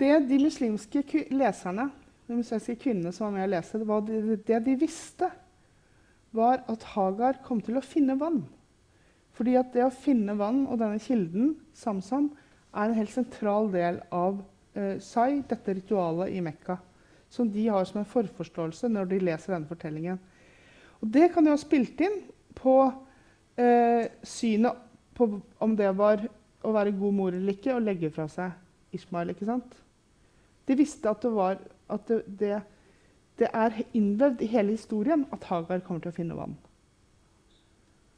det 0.00 0.28
de 0.28 0.38
muslimske 0.44 1.26
leserne, 1.30 1.90
de 2.30 2.38
muslimske 2.38 2.78
kvinnene 2.78 3.12
som 3.14 3.26
var 3.26 3.36
med 3.36 3.48
å 3.48 3.52
lese, 3.56 3.80
det, 3.80 3.86
var 3.88 4.04
det, 4.06 4.60
de 4.66 4.76
visste, 4.78 5.30
var 6.36 6.62
at 6.70 6.86
Hagar 6.92 7.40
kom 7.46 7.58
til 7.64 7.80
å 7.80 7.84
finne 7.84 8.14
vann. 8.18 8.44
Fordi 9.34 9.56
at 9.58 9.72
det 9.74 9.82
å 9.86 9.94
finne 9.94 10.36
vann 10.38 10.62
og 10.68 10.78
denne 10.78 11.00
kilden, 11.02 11.56
Samsam, 11.74 12.30
er 12.70 12.86
en 12.86 12.98
helt 12.98 13.10
sentral 13.10 13.70
del 13.72 13.98
av 14.14 14.38
eh, 14.78 15.00
Sai, 15.02 15.40
dette 15.48 15.74
ritualet 15.74 16.30
i 16.36 16.42
Mekka, 16.44 16.76
som 17.30 17.50
de 17.50 17.66
har 17.66 17.86
som 17.88 18.02
en 18.02 18.10
forforståelse 18.10 18.90
når 18.92 19.10
de 19.10 19.22
leser 19.26 19.56
denne 19.56 19.70
fortellingen. 19.70 20.20
Og 21.00 21.10
det 21.10 21.30
kan 21.34 21.46
jo 21.46 21.54
ha 21.56 21.60
spilt 21.60 21.98
inn 22.04 22.20
på 22.58 22.76
eh, 23.58 24.06
synet 24.22 24.86
på 25.16 25.32
om 25.62 25.74
det 25.76 25.90
var 25.98 26.22
å 26.62 26.74
være 26.76 26.94
god 26.94 27.16
mor 27.16 27.34
eller 27.34 27.56
ikke, 27.56 27.74
og 27.74 27.86
legge 27.86 28.12
fra 28.14 28.28
seg 28.30 28.94
Ishmael. 28.94 29.32
ikke 29.32 29.48
sant? 29.48 29.74
De 30.68 30.76
visste 30.78 31.10
at 31.10 31.22
det 31.24 31.32
var 31.34 31.58
at 31.92 32.06
det, 32.08 32.20
det, 32.40 32.60
det 33.40 33.48
er 33.52 33.80
innvevd 33.96 34.42
i 34.44 34.50
hele 34.52 34.76
historien 34.76 35.26
at 35.34 35.46
Hagar 35.50 35.82
kommer 35.86 36.04
til 36.04 36.12
å 36.12 36.16
finne 36.16 36.38
vann. 36.38 36.56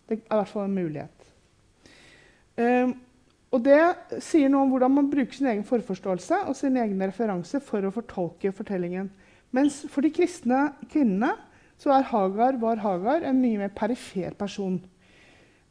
Det 0.08 0.18
er 0.18 0.22
i 0.22 0.40
hvert 0.40 0.52
fall 0.52 0.68
en 0.68 0.76
mulighet. 0.76 1.28
Um, 2.58 2.94
og 3.52 3.60
det 3.64 3.80
sier 4.24 4.48
noe 4.52 4.64
om 4.64 4.72
hvordan 4.72 4.94
man 4.96 5.10
bruker 5.12 5.36
sin 5.36 5.48
egen 5.50 5.64
forforståelse 5.68 6.42
og 6.48 6.56
sine 6.56 6.80
egne 6.84 7.10
referanser 7.10 7.60
for 7.64 7.84
å 7.84 7.92
fortolke 7.92 8.52
fortellingen. 8.56 9.10
Mens 9.52 9.82
for 9.92 10.04
de 10.04 10.12
kristne 10.12 10.70
kvinnene 10.88 11.34
så 11.80 11.92
er 11.92 12.08
Hagar, 12.08 12.56
var 12.62 12.80
Hagar 12.80 13.26
en 13.28 13.40
mye 13.42 13.60
mer 13.60 13.72
perifer 13.76 14.32
person. 14.38 14.78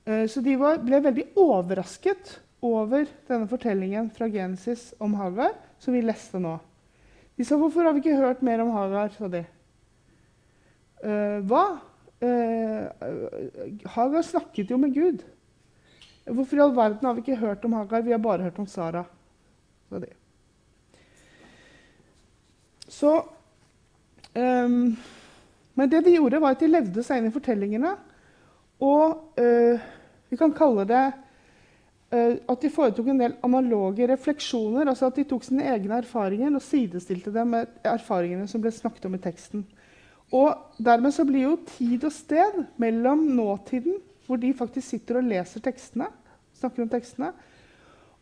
Eh, 0.05 0.27
Så 0.29 0.43
de 0.45 0.57
var, 0.59 0.81
ble 0.85 1.01
veldig 1.01 1.31
overrasket 1.39 2.37
over 2.61 3.07
denne 3.27 3.49
fortellingen 3.49 4.11
fra 4.13 4.29
Genesis 4.29 4.91
om 5.01 5.15
Hagar, 5.17 5.55
som 5.81 5.93
vi 5.93 6.03
leste 6.05 6.41
nå. 6.41 6.59
De 7.41 7.45
sa 7.45 7.57
'Hvorfor 7.57 7.81
har 7.81 7.93
vi 7.93 8.03
ikke 8.03 8.21
hørt 8.21 8.41
mer 8.45 8.61
om 8.61 8.69
Hagar?' 8.69 9.15
sa 9.17 9.27
de. 9.27 9.39
Uh, 11.01 11.41
hva? 11.49 11.81
Uh, 12.21 12.85
Hagar 13.89 14.21
snakket 14.21 14.69
jo 14.69 14.77
med 14.77 14.93
Gud. 14.93 15.23
Hvorfor 16.29 16.55
i 16.55 16.61
all 16.61 16.75
verden 16.75 17.07
har 17.07 17.15
vi 17.17 17.23
ikke 17.25 17.39
hørt 17.41 17.65
om 17.65 17.73
Hagar? 17.73 18.01
Vi 18.05 18.11
har 18.11 18.21
bare 18.21 18.43
hørt 18.43 18.59
om 18.59 18.67
Sara, 18.67 19.01
sa 19.89 19.99
de. 19.99 20.11
Så 22.87 23.25
um, 24.35 24.97
Men 25.73 25.89
det 25.89 26.05
de 26.05 26.13
gjorde, 26.13 26.41
var 26.41 26.51
at 26.51 26.59
de 26.59 26.69
levde 26.69 27.03
seg 27.03 27.17
inn 27.17 27.31
i 27.31 27.33
fortellingene. 27.33 27.95
Og 28.85 29.17
uh, 29.41 29.81
vi 30.29 30.37
kan 30.37 30.53
kalle 30.53 30.85
det 30.85 31.05
eh, 31.07 31.21
at 32.11 32.63
de 32.63 32.69
foretok 32.71 33.07
en 33.07 33.21
del 33.21 33.35
analoge 33.45 34.07
refleksjoner. 34.09 34.89
altså 34.89 35.07
At 35.07 35.15
de 35.15 35.23
tok 35.27 35.45
sine 35.47 35.63
egne 35.71 36.01
erfaringer 36.01 36.55
og 36.57 36.63
sidestilte 36.65 37.31
dem 37.31 37.53
med 37.55 37.69
erfaringene 37.87 38.49
som 38.51 38.63
ble 38.63 38.71
snakket 38.75 39.07
om 39.07 39.15
i 39.15 39.21
teksten. 39.23 39.63
Og 40.31 40.75
Dermed 40.79 41.15
så 41.15 41.25
blir 41.27 41.45
jo 41.45 41.57
tid 41.77 42.03
og 42.07 42.11
sted 42.15 42.63
mellom 42.79 43.23
nåtiden, 43.35 43.99
hvor 44.27 44.39
de 44.39 44.53
faktisk 44.55 44.87
sitter 44.87 45.19
og 45.19 45.27
leser 45.27 45.63
tekstene, 45.63 46.07
snakker 46.55 46.83
om 46.83 46.91
tekstene, 46.91 47.31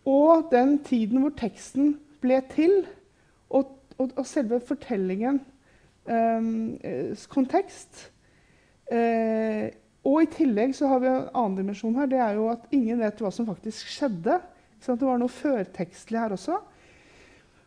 og 0.10 0.48
den 0.52 0.80
tiden 0.86 1.22
hvor 1.22 1.34
teksten 1.38 2.00
ble 2.22 2.40
til, 2.54 2.86
og, 3.50 3.76
og, 3.98 4.14
og 4.16 4.26
selve 4.26 4.60
fortellingen 4.66 5.42
eh, 6.10 7.28
kontekst. 7.30 8.08
Eh, 8.92 9.70
og 10.08 10.22
i 10.24 10.30
tillegg 10.32 10.74
så 10.78 10.88
har 10.88 11.02
vi 11.04 11.10
en 11.12 11.28
annen 11.34 11.58
dimensjon 11.60 11.98
her. 12.00 12.08
Det 12.08 12.20
er 12.24 12.38
jo 12.38 12.48
at 12.54 12.68
ingen 12.76 13.02
vet 13.02 13.20
hva 13.20 13.32
som 13.36 13.48
faktisk 13.50 13.90
skjedde. 13.92 14.40
Så? 14.80 14.96
Det 14.96 15.08
var 15.08 15.20
noe 15.20 15.32
førtekstlig 15.32 16.22
her 16.22 16.36
også. 16.36 16.60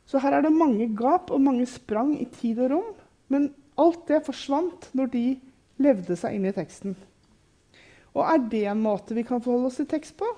Så 0.08 0.20
her 0.22 0.38
er 0.38 0.44
det 0.44 0.54
mange 0.54 0.88
gap 0.96 1.30
og 1.32 1.42
mange 1.44 1.66
sprang 1.68 2.14
i 2.16 2.26
tid 2.40 2.62
og 2.64 2.72
rom. 2.72 2.92
Men 3.32 3.50
alt 3.80 4.06
det 4.08 4.24
forsvant 4.26 4.88
når 4.96 5.12
de 5.12 5.26
levde 5.82 6.16
seg 6.18 6.36
inn 6.36 6.48
i 6.48 6.54
teksten. 6.56 6.96
Og 8.12 8.24
er 8.28 8.40
det 8.52 8.64
en 8.68 8.82
måte 8.84 9.16
vi 9.16 9.24
kan 9.28 9.40
forholde 9.44 9.70
oss 9.70 9.78
til 9.80 9.88
tekst 9.88 10.16
på? 10.20 10.28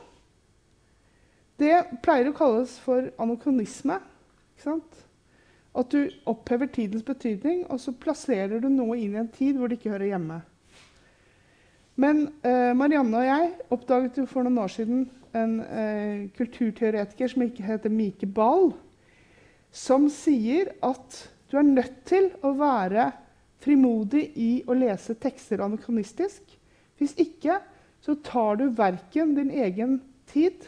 Det 1.58 1.74
pleier 2.02 2.30
å 2.30 2.36
kalles 2.36 2.74
for 2.82 3.06
anokronisme. 3.22 4.00
At 5.74 5.90
du 5.90 6.10
opphever 6.30 6.70
tidens 6.70 7.06
betydning, 7.06 7.64
og 7.70 7.80
så 7.82 7.94
plasserer 7.94 8.62
du 8.62 8.68
noe 8.70 8.98
inn 8.98 9.14
i 9.14 9.22
en 9.22 9.30
tid 9.30 9.58
hvor 9.58 9.70
det 9.70 9.78
ikke 9.78 9.94
hører 9.94 10.12
hjemme. 10.12 10.40
Men 12.00 12.26
eh, 12.42 12.72
Marianne 12.74 13.20
og 13.20 13.26
jeg 13.26 13.50
oppdaget 13.74 14.18
jo 14.18 14.26
for 14.26 14.46
noen 14.46 14.58
år 14.64 14.72
siden 14.74 15.04
en 15.34 15.52
eh, 15.62 16.24
kulturteoretiker 16.34 17.30
som 17.30 17.44
ikke 17.46 17.66
heter 17.66 17.92
Mike 17.92 18.26
Bahl, 18.34 18.72
som 19.74 20.08
sier 20.10 20.72
at 20.82 21.20
du 21.50 21.58
er 21.58 21.66
nødt 21.66 22.00
til 22.06 22.30
å 22.42 22.54
være 22.58 23.10
frimodig 23.62 24.26
i 24.38 24.50
å 24.66 24.76
lese 24.76 25.16
tekster 25.18 25.62
anakronistisk. 25.64 26.42
Hvis 26.98 27.14
ikke 27.20 27.60
så 28.04 28.16
tar 28.26 28.58
du 28.60 28.66
verken 28.76 29.32
din 29.38 29.50
egen 29.54 30.00
tid 30.30 30.66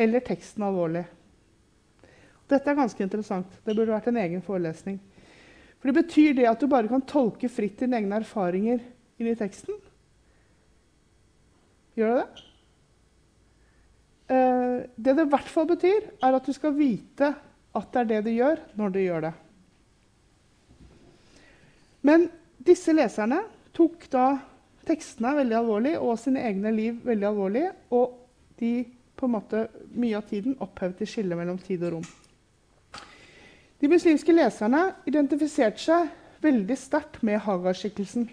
eller 0.00 0.22
teksten 0.24 0.64
alvorlig. 0.64 1.04
Dette 2.48 2.70
er 2.70 2.78
ganske 2.78 3.04
interessant. 3.04 3.58
Det 3.64 3.74
burde 3.74 3.92
vært 3.92 4.08
en 4.10 4.20
egen 4.22 4.42
forelesning. 4.44 4.98
For 5.80 5.90
det 5.90 5.98
betyr 5.98 6.36
det 6.38 6.46
at 6.48 6.62
du 6.62 6.70
bare 6.70 6.90
kan 6.90 7.02
tolke 7.08 7.50
fritt 7.50 7.80
dine 7.82 7.98
egne 7.98 8.20
erfaringer 8.22 8.82
inn 9.18 9.30
i 9.30 9.38
teksten? 9.38 9.81
Gjør 11.98 12.14
det 12.14 12.22
det? 12.22 12.44
Eh, 14.32 14.76
det 14.96 15.16
det 15.18 15.26
i 15.26 15.32
hvert 15.34 15.50
fall 15.50 15.68
betyr, 15.68 16.12
er 16.22 16.36
at 16.38 16.46
du 16.46 16.52
skal 16.56 16.76
vite 16.76 17.32
at 17.72 17.92
det 17.92 18.00
er 18.00 18.08
det 18.10 18.22
du 18.26 18.32
gjør, 18.34 18.62
når 18.76 18.94
du 18.94 19.00
gjør 19.00 19.26
det. 19.26 19.32
Men 22.02 22.26
disse 22.62 22.92
leserne 22.94 23.42
tok 23.76 24.08
da 24.12 24.26
tekstene 24.86 25.36
veldig 25.38 25.56
alvorlig 25.56 25.94
og 26.00 26.18
sine 26.20 26.42
egne 26.48 26.72
liv 26.74 26.98
veldig 27.06 27.28
alvorlig. 27.28 27.68
Og 27.94 28.18
de 28.60 28.72
på 29.16 29.28
en 29.28 29.34
måte 29.36 29.66
mye 29.94 30.18
av 30.18 30.26
tiden 30.28 30.58
opphevde 30.64 31.06
skillet 31.06 31.38
mellom 31.38 31.60
tid 31.62 31.84
og 31.86 31.96
rom. 31.96 32.08
De 33.82 33.90
muslimske 33.90 34.34
leserne 34.34 34.82
identifiserte 35.10 35.82
seg 35.82 36.10
veldig 36.42 36.76
sterkt 36.78 37.22
med 37.26 37.40
Hagar-skikkelsen. 37.42 38.28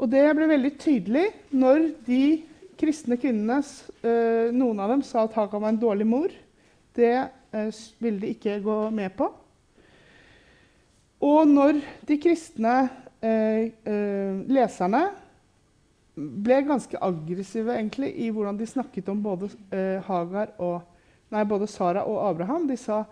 Og 0.00 0.10
det 0.10 0.24
ble 0.34 0.48
veldig 0.50 0.72
tydelig 0.82 1.28
når 1.54 1.86
de 2.06 2.24
kristne 2.78 3.18
kvinnene, 3.20 3.60
eh, 4.02 4.50
noen 4.54 4.80
av 4.82 4.90
dem, 4.90 5.02
sa 5.06 5.24
at 5.24 5.36
Hagar 5.38 5.62
var 5.62 5.72
en 5.72 5.80
dårlig 5.80 6.06
mor. 6.08 6.32
Det 6.94 7.14
eh, 7.14 7.82
ville 8.02 8.20
de 8.20 8.32
ikke 8.34 8.60
gå 8.64 8.78
med 8.94 9.14
på. 9.16 9.30
Og 11.24 11.46
når 11.48 11.78
de 12.04 12.18
kristne 12.20 12.74
eh, 13.24 13.70
leserne 14.50 15.04
ble 16.14 16.60
ganske 16.66 16.98
aggressive 17.02 17.74
egentlig, 17.74 18.12
i 18.18 18.28
hvordan 18.34 18.58
de 18.58 18.68
snakket 18.68 19.08
om 19.10 19.22
både, 19.22 19.48
Hagar 20.06 20.52
og, 20.62 20.82
nei, 21.32 21.46
både 21.48 21.70
Sara 21.70 22.04
og 22.06 22.20
Abraham. 22.28 22.68
De 22.70 22.76
sa 22.78 23.02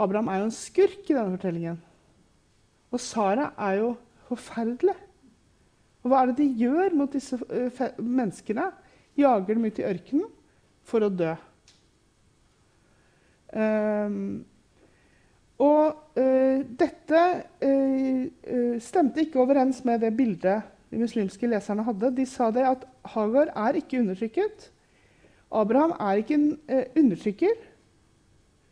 Abraham 0.00 0.30
er 0.30 0.40
jo 0.40 0.48
en 0.48 0.56
skurk 0.56 1.04
i 1.04 1.14
denne 1.14 1.36
fortellingen. 1.36 1.78
Og 2.90 3.02
Sara 3.02 3.52
er 3.68 3.78
jo 3.82 3.92
forferdelig. 4.30 4.96
Og 6.00 6.10
hva 6.10 6.22
er 6.22 6.30
det 6.30 6.40
de 6.40 6.64
gjør 6.64 6.96
mot 6.96 7.12
disse 7.12 7.36
uh, 7.36 7.80
menneskene? 8.00 8.70
Jager 9.20 9.56
dem 9.56 9.66
ut 9.68 9.80
i 9.80 9.86
ørkenen 9.88 10.28
for 10.88 11.04
å 11.04 11.10
dø. 11.12 11.34
Um, 13.50 14.40
og 15.60 16.16
uh, 16.16 16.60
dette 16.80 17.22
uh, 17.66 18.76
stemte 18.80 19.26
ikke 19.26 19.42
overens 19.42 19.82
med 19.84 20.00
det 20.04 20.12
bildet 20.16 20.68
de 20.90 21.00
muslimske 21.02 21.50
leserne 21.50 21.84
hadde. 21.86 22.14
De 22.16 22.26
sa 22.26 22.48
det 22.54 22.64
at 22.66 22.86
Hagar 23.12 23.52
er 23.52 23.78
ikke 23.82 24.00
undertrykket. 24.00 24.70
Abraham 25.50 25.92
er 25.98 26.22
ikke 26.22 26.38
en 26.38 26.48
undertrykker. 26.98 27.60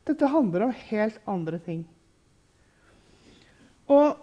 Dette 0.08 0.30
handler 0.30 0.68
om 0.68 0.74
helt 0.88 1.18
andre 1.28 1.58
ting. 1.62 1.82
Og 3.90 4.16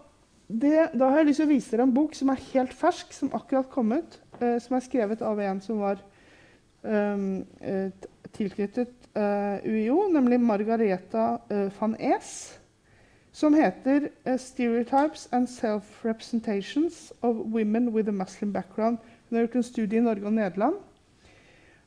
det, 0.47 0.89
da 0.93 1.09
har 1.09 1.17
jeg 1.17 1.31
lyst 1.31 1.41
til 1.41 1.47
å 1.47 1.53
vise 1.53 1.71
dere 1.73 1.85
en 1.87 1.93
bok 1.95 2.13
som 2.13 2.29
er 2.29 2.43
helt 2.51 2.73
fersk, 2.77 3.13
som 3.13 3.31
akkurat 3.33 3.69
kom 3.71 3.95
ut. 3.95 4.19
Eh, 4.41 4.59
som 4.61 4.75
er 4.75 4.83
skrevet 4.85 5.23
av 5.25 5.39
en 5.41 5.61
som 5.63 5.79
var 5.81 6.01
eh, 6.85 7.89
tilknyttet 8.35 9.09
eh, 9.15 9.65
UiO, 9.65 10.05
nemlig 10.11 10.39
Margareta 10.43 11.37
uh, 11.49 11.69
van 11.79 11.95
Es. 11.99 12.59
Som 13.31 13.53
heter 13.53 14.09
uh, 14.27 14.35
'Stereotypes 14.37 15.29
and 15.31 15.47
Self-Representations 15.47 17.13
of 17.21 17.35
Women 17.35 17.89
with 17.89 18.09
a 18.09 18.11
Muslim 18.11 18.53
Background'. 18.53 18.99
Hun 19.29 19.37
har 19.37 19.39
gjort 19.39 19.55
en 19.55 19.63
studie 19.63 19.97
i 19.97 20.01
Norge 20.01 20.25
og 20.25 20.33
Nederland. 20.33 20.75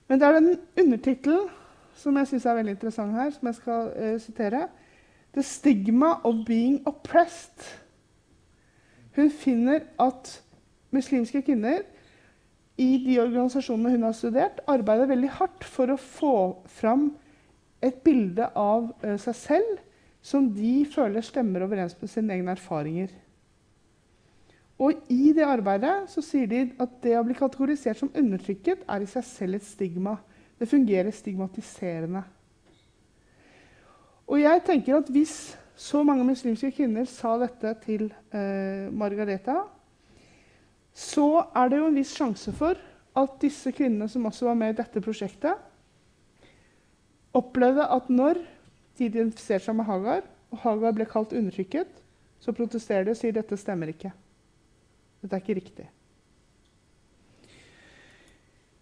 Men 0.08 0.20
det 0.20 0.28
er 0.28 0.36
en 0.36 0.58
undertittel 0.80 1.38
som 1.94 2.16
jeg 2.16 2.26
syns 2.26 2.46
er 2.46 2.54
veldig 2.54 2.70
interessant 2.70 3.12
her, 3.12 3.30
som 3.30 3.46
jeg 3.46 3.54
skal 3.54 4.20
sitere. 4.20 4.68
'The 5.32 5.42
Stigma 5.42 6.06
of 6.24 6.34
Being 6.46 6.88
Oppressed'. 6.88 7.87
Hun 9.18 9.30
finner 9.34 9.82
at 9.98 10.30
muslimske 10.94 11.42
kvinner 11.42 11.82
i 12.78 12.92
de 13.02 13.16
organisasjonene 13.18 13.96
hun 13.96 14.06
har 14.06 14.14
studert, 14.14 14.60
arbeider 14.70 15.10
veldig 15.10 15.30
hardt 15.40 15.66
for 15.66 15.90
å 15.90 15.98
få 15.98 16.34
fram 16.70 17.10
et 17.82 17.98
bilde 18.06 18.46
av 18.54 18.92
uh, 19.02 19.16
seg 19.18 19.34
selv 19.34 19.80
som 20.22 20.46
de 20.54 20.84
føler 20.90 21.24
stemmer 21.26 21.64
overens 21.66 21.96
med 21.98 22.10
sine 22.12 22.36
egne 22.36 22.54
erfaringer. 22.54 23.10
Og 24.78 24.94
I 25.10 25.32
det 25.34 25.46
arbeidet 25.46 25.94
så 26.12 26.22
sier 26.22 26.46
de 26.46 26.64
at 26.78 26.98
det 27.02 27.16
å 27.18 27.24
bli 27.26 27.34
kategorisert 27.38 27.98
som 27.98 28.12
undertrykket 28.14 28.84
er 28.86 29.02
i 29.02 29.10
seg 29.10 29.26
selv 29.26 29.58
et 29.58 29.66
stigma. 29.66 30.14
Det 30.58 30.70
fungerer 30.70 31.10
stigmatiserende. 31.14 32.22
Og 34.28 34.38
jeg 34.38 34.62
tenker 34.66 35.00
at 35.00 35.10
hvis 35.10 35.56
så 35.78 36.02
mange 36.02 36.26
muslimske 36.26 36.72
kvinner 36.74 37.06
sa 37.06 37.36
dette 37.38 37.70
til 37.84 38.08
eh, 38.34 38.88
Margareta, 38.90 39.60
så 40.90 41.44
er 41.54 41.70
det 41.70 41.78
jo 41.78 41.90
en 41.90 41.98
viss 42.00 42.16
sjanse 42.18 42.50
for 42.58 42.78
at 43.18 43.36
disse 43.42 43.70
kvinnene 43.74 44.08
som 44.10 44.26
også 44.26 44.48
var 44.48 44.58
med 44.58 44.74
i 44.74 44.78
dette 44.80 45.02
prosjektet, 45.02 45.54
opplevde 47.38 47.86
at 47.94 48.10
når 48.10 48.40
de 48.98 49.06
identifiserte 49.06 49.68
seg 49.68 49.78
med 49.78 49.86
Hagar, 49.86 50.26
og 50.50 50.62
Hagar 50.64 50.96
ble 50.96 51.06
kalt 51.06 51.36
undertrykket, 51.36 51.90
så 52.42 52.54
protesterer 52.56 53.06
de 53.06 53.14
og 53.14 53.20
sier 53.20 53.36
dette 53.36 53.58
stemmer 53.60 53.92
ikke. 53.92 54.10
Dette 55.22 55.38
er 55.38 55.44
ikke 55.44 55.58
riktig. 55.60 55.88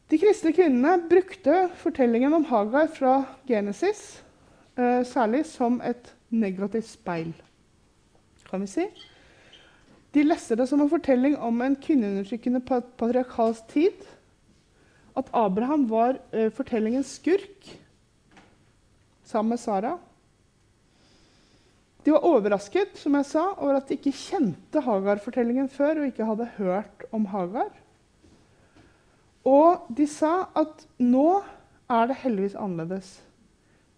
De 0.07 0.21
kristne 0.23 0.53
kvinnene 0.55 0.97
brukte 1.11 1.67
fortellingen 1.83 2.37
om 2.37 2.45
Hagar 2.49 2.89
fra 2.95 3.19
Genesis 3.49 4.23
eh, 4.79 5.03
særlig 5.05 5.43
som 5.51 5.81
et 5.85 6.16
negativt 6.29 6.89
speil, 6.89 7.33
kan 8.51 8.63
vi 8.63 8.71
si. 8.71 8.87
De 10.17 10.25
leste 10.25 10.57
det 10.57 10.69
som 10.71 10.81
en 10.81 10.91
fortelling 10.91 11.37
om 11.45 11.61
en 11.61 11.77
kvinneundertrykkende 11.77 12.63
patriarkalsk 12.97 13.67
tid. 13.73 14.05
At 15.17 15.29
Abraham 15.37 15.87
var 15.91 16.21
uh, 16.33 16.49
fortellingens 16.53 17.17
skurk 17.19 17.69
sammen 19.27 19.55
med 19.55 19.61
Sara. 19.61 19.97
De 22.07 22.15
var 22.15 22.25
overrasket 22.25 22.95
som 23.01 23.17
jeg 23.19 23.27
sa, 23.27 23.49
over 23.59 23.81
at 23.81 23.89
de 23.89 23.97
ikke 23.99 24.15
kjente 24.15 24.81
Hagar-fortellingen 24.85 25.69
før 25.73 26.01
og 26.01 26.13
ikke 26.13 26.29
hadde 26.29 26.49
hørt 26.55 27.07
om 27.17 27.27
Hagar. 27.33 27.73
Og 29.47 29.89
de 29.97 30.07
sa 30.11 30.47
at 30.59 30.87
nå 31.03 31.43
er 31.91 32.09
det 32.11 32.21
heldigvis 32.23 32.57
annerledes. 32.59 33.11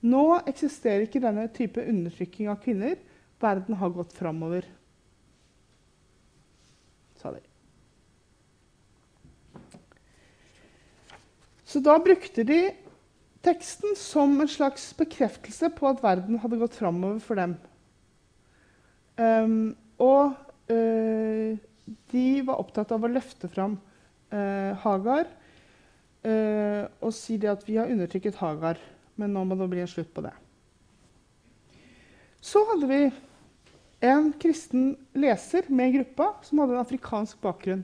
Nå 0.07 0.25
eksisterer 0.47 1.07
ikke 1.07 1.23
denne 1.23 1.49
type 1.55 1.83
undertrykking 1.83 2.51
av 2.53 2.61
kvinner. 2.63 2.99
Verden 3.43 3.79
har 3.79 3.95
gått 3.95 4.15
framover, 4.15 4.67
sa 7.19 7.33
de. 7.35 7.43
Så 11.69 11.83
da 11.85 11.99
brukte 12.03 12.47
de 12.49 12.63
teksten 13.45 13.95
som 13.99 14.39
en 14.41 14.51
slags 14.51 14.91
bekreftelse 14.99 15.71
på 15.77 15.91
at 15.91 16.03
verden 16.03 16.39
hadde 16.43 16.59
gått 16.61 16.79
framover 16.79 17.21
for 17.23 17.39
dem. 17.39 17.57
Um, 19.19 19.77
og 19.99 20.35
uh, 20.71 21.59
de 22.13 22.27
var 22.47 22.63
opptatt 22.63 22.95
av 22.95 23.05
å 23.05 23.11
løfte 23.11 23.51
fram 23.51 23.75
uh, 24.31 24.73
Hagar 24.85 25.27
uh, 26.23 26.87
og 27.03 27.11
si 27.15 27.39
det 27.41 27.51
at 27.51 27.67
vi 27.67 27.79
har 27.81 27.91
undertrykket 27.91 28.39
Hagar 28.39 28.79
men 29.19 29.35
nå 29.35 29.45
må 29.45 29.59
det 29.59 29.69
bli 29.73 29.83
en 29.83 29.91
slutt 29.91 30.13
på 30.15 30.23
det. 30.25 30.35
Så 32.41 32.63
hadde 32.71 32.87
vi 32.87 33.01
en 34.09 34.31
kristen 34.39 34.93
leser 35.19 35.67
med 35.75 35.97
gruppa 35.97 36.31
som 36.47 36.63
hadde 36.63 36.77
en 36.77 36.85
afrikansk 36.85 37.41
bakgrunn. 37.43 37.83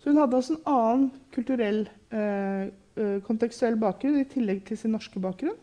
Så 0.00 0.10
hun 0.10 0.18
hadde 0.18 0.38
også 0.38 0.56
en 0.56 0.70
annen 0.72 1.08
kulturell, 1.34 1.84
eh, 2.10 2.62
eh, 2.96 3.18
kontekstuell 3.26 3.76
bakgrunn 3.78 4.18
i 4.18 4.26
tillegg 4.28 4.64
til 4.66 4.80
sin 4.80 4.96
norske 4.96 5.22
bakgrunn. 5.22 5.58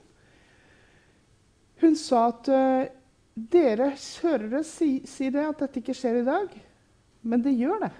Hun 1.81 1.95
sa 1.99 2.27
at 2.31 2.47
eh, 2.49 2.89
dere 3.37 3.91
hørere 4.23 4.63
si 4.65 5.01
det 5.03 5.43
at 5.43 5.59
dette 5.59 5.81
ikke 5.81 5.97
skjer 5.97 6.21
i 6.21 6.27
dag, 6.27 6.53
men 7.21 7.43
det 7.43 7.57
gjør 7.57 7.83
det. 7.87 7.93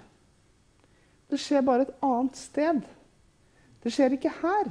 Det 1.28 1.38
skjer 1.42 1.66
bare 1.66 1.84
et 1.84 1.96
annet 2.02 2.38
sted. 2.40 2.80
Det 3.84 3.92
skjer 3.92 4.16
ikke 4.16 4.32
her. 4.40 4.70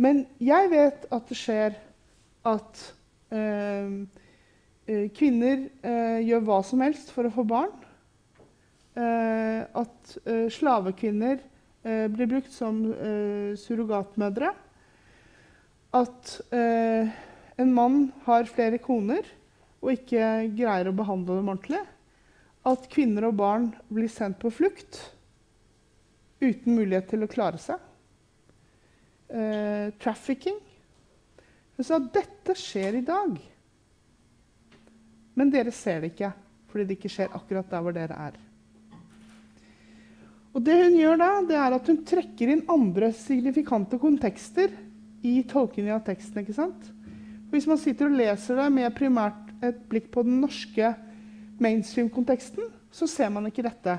Men 0.00 0.24
jeg 0.42 0.70
vet 0.72 1.06
at 1.14 1.28
det 1.30 1.36
skjer 1.38 1.76
at 2.50 2.80
eh, 3.34 3.92
eh, 4.90 5.06
kvinner 5.14 5.68
eh, 5.86 6.18
gjør 6.26 6.46
hva 6.48 6.58
som 6.66 6.82
helst 6.82 7.12
for 7.14 7.28
å 7.28 7.34
få 7.34 7.44
barn. 7.46 7.72
Eh, 8.94 9.62
at 9.62 10.16
eh, 10.26 10.46
slavekvinner 10.54 11.38
eh, 11.38 12.06
blir 12.10 12.30
brukt 12.30 12.52
som 12.54 12.82
surrogatmødre. 13.60 14.52
At 15.94 16.30
en 16.50 17.70
mann 17.70 18.08
har 18.24 18.48
flere 18.50 18.80
koner 18.82 19.28
og 19.78 19.92
ikke 19.92 20.48
greier 20.58 20.88
å 20.90 20.96
behandle 20.96 21.36
dem 21.38 21.52
ordentlig. 21.52 21.84
At 22.66 22.88
kvinner 22.90 23.28
og 23.28 23.36
barn 23.38 23.68
blir 23.86 24.10
sendt 24.10 24.40
på 24.42 24.50
flukt 24.50 24.98
uten 26.42 26.74
mulighet 26.74 27.12
til 27.12 27.22
å 27.22 27.30
klare 27.30 27.62
seg 27.62 27.78
eh, 29.28 29.90
trafficking. 30.00 30.56
Hun 31.76 31.86
sa 31.86 31.98
dette 31.98 32.56
skjer 32.58 33.00
i 33.00 33.04
dag. 33.06 33.36
Men 35.34 35.50
dere 35.50 35.74
ser 35.74 36.02
det 36.02 36.14
ikke 36.14 36.32
fordi 36.74 36.88
det 36.88 36.96
ikke 36.98 37.12
skjer 37.12 37.34
akkurat 37.36 37.68
der 37.70 37.82
hvor 37.86 37.94
dere 37.94 38.16
er. 38.18 38.38
Og 40.54 40.62
det 40.62 40.74
Hun 40.74 40.96
gjør 40.98 41.18
da, 41.18 41.28
det 41.46 41.56
er 41.58 41.74
at 41.76 41.88
hun 41.90 42.00
trekker 42.06 42.50
inn 42.50 42.64
andre 42.70 43.12
signifikante 43.14 43.98
kontekster 43.98 44.74
i 45.22 45.40
tolkningen 45.50 45.94
av 45.94 46.04
teksten. 46.06 46.42
ikke 46.42 46.54
sant? 46.54 46.90
Hvis 47.50 47.66
man 47.70 47.78
sitter 47.78 48.10
og 48.10 48.18
leser 48.18 48.58
det 48.58 48.66
med 48.74 48.94
primært 48.94 49.50
et 49.62 49.78
blikk 49.90 50.10
på 50.14 50.22
den 50.26 50.40
norske 50.42 50.92
mainstream-konteksten, 51.62 52.66
så 52.90 53.06
ser 53.10 53.30
man 53.30 53.46
ikke 53.46 53.66
dette. 53.66 53.94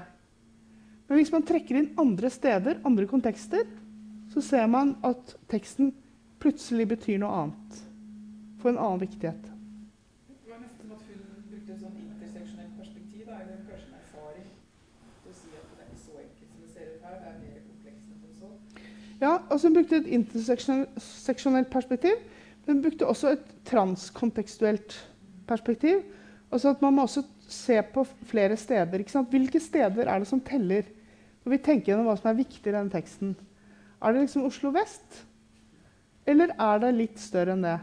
Men 1.08 1.20
hvis 1.20 1.32
man 1.32 1.44
trekker 1.48 1.80
inn 1.80 1.92
andre 2.00 2.32
steder, 2.34 2.80
andre 2.88 3.08
kontekster, 3.08 3.64
så 4.36 4.42
ser 4.44 4.66
man 4.68 4.98
at 5.08 5.38
teksten 5.48 5.94
plutselig 6.44 6.90
betyr 6.92 7.22
noe 7.22 7.36
annet. 7.42 7.78
Får 8.60 8.74
en 8.74 8.80
annen 8.84 9.00
viktighet. 9.06 9.46
Det 10.28 10.52
var 10.52 10.60
nesten 10.60 10.92
at 10.92 11.06
hun 11.08 11.22
brukte 11.48 11.72
et 11.72 11.80
sånn 11.80 11.96
interseksjonelt 12.02 12.74
perspektiv, 12.82 13.22
da, 13.30 13.38
eller 13.40 13.62
kanskje 13.70 13.88
en 13.94 14.02
erfaring, 14.02 14.50
til 15.22 15.32
å 15.32 15.38
si 15.38 15.54
at 15.56 15.70
det 15.72 15.80
er 15.80 15.88
ikke 15.88 16.02
så 16.02 16.20
enkelt 16.20 16.52
som 16.52 16.66
det 16.66 16.74
ser 16.74 16.92
ut 16.92 17.08
her, 17.08 17.16
det 17.22 17.32
er 17.32 17.40
mer 17.46 17.64
komplekst 17.70 18.12
enn 18.12 18.20
som 18.26 18.36
så. 18.42 18.52
Ja, 19.24 19.32
altså 19.40 19.70
Hun 19.70 19.80
brukte 19.80 20.02
et 20.02 20.12
interseksjonelt 20.20 21.72
perspektiv, 21.72 22.28
men 22.66 22.76
hun 22.76 22.84
brukte 22.90 23.08
også 23.08 23.34
et 23.38 23.50
transkontekstuelt 23.72 25.00
perspektiv. 25.48 26.04
Altså 26.52 26.76
at 26.76 26.84
Man 26.84 27.00
må 27.00 27.08
også 27.08 27.24
se 27.48 27.80
på 27.94 28.04
flere 28.28 28.60
steder. 28.60 29.08
Hvilke 29.32 29.60
steder 29.64 30.12
er 30.12 30.20
det 30.20 30.28
som 30.28 30.44
teller? 30.44 30.84
Når 31.46 31.56
vi 31.56 31.64
tenker 31.64 31.94
gjennom 31.94 32.10
hva 32.10 32.20
som 32.20 32.34
er 32.34 32.42
viktig 32.44 32.68
i 32.68 32.74
denne 32.74 32.92
teksten. 32.92 33.36
Er 34.02 34.14
det 34.14 34.26
liksom 34.26 34.46
Oslo 34.48 34.72
vest? 34.76 35.24
Eller 36.26 36.54
er 36.58 36.82
det 36.82 36.96
litt 36.96 37.20
større 37.22 37.56
enn 37.56 37.66
det? 37.66 37.78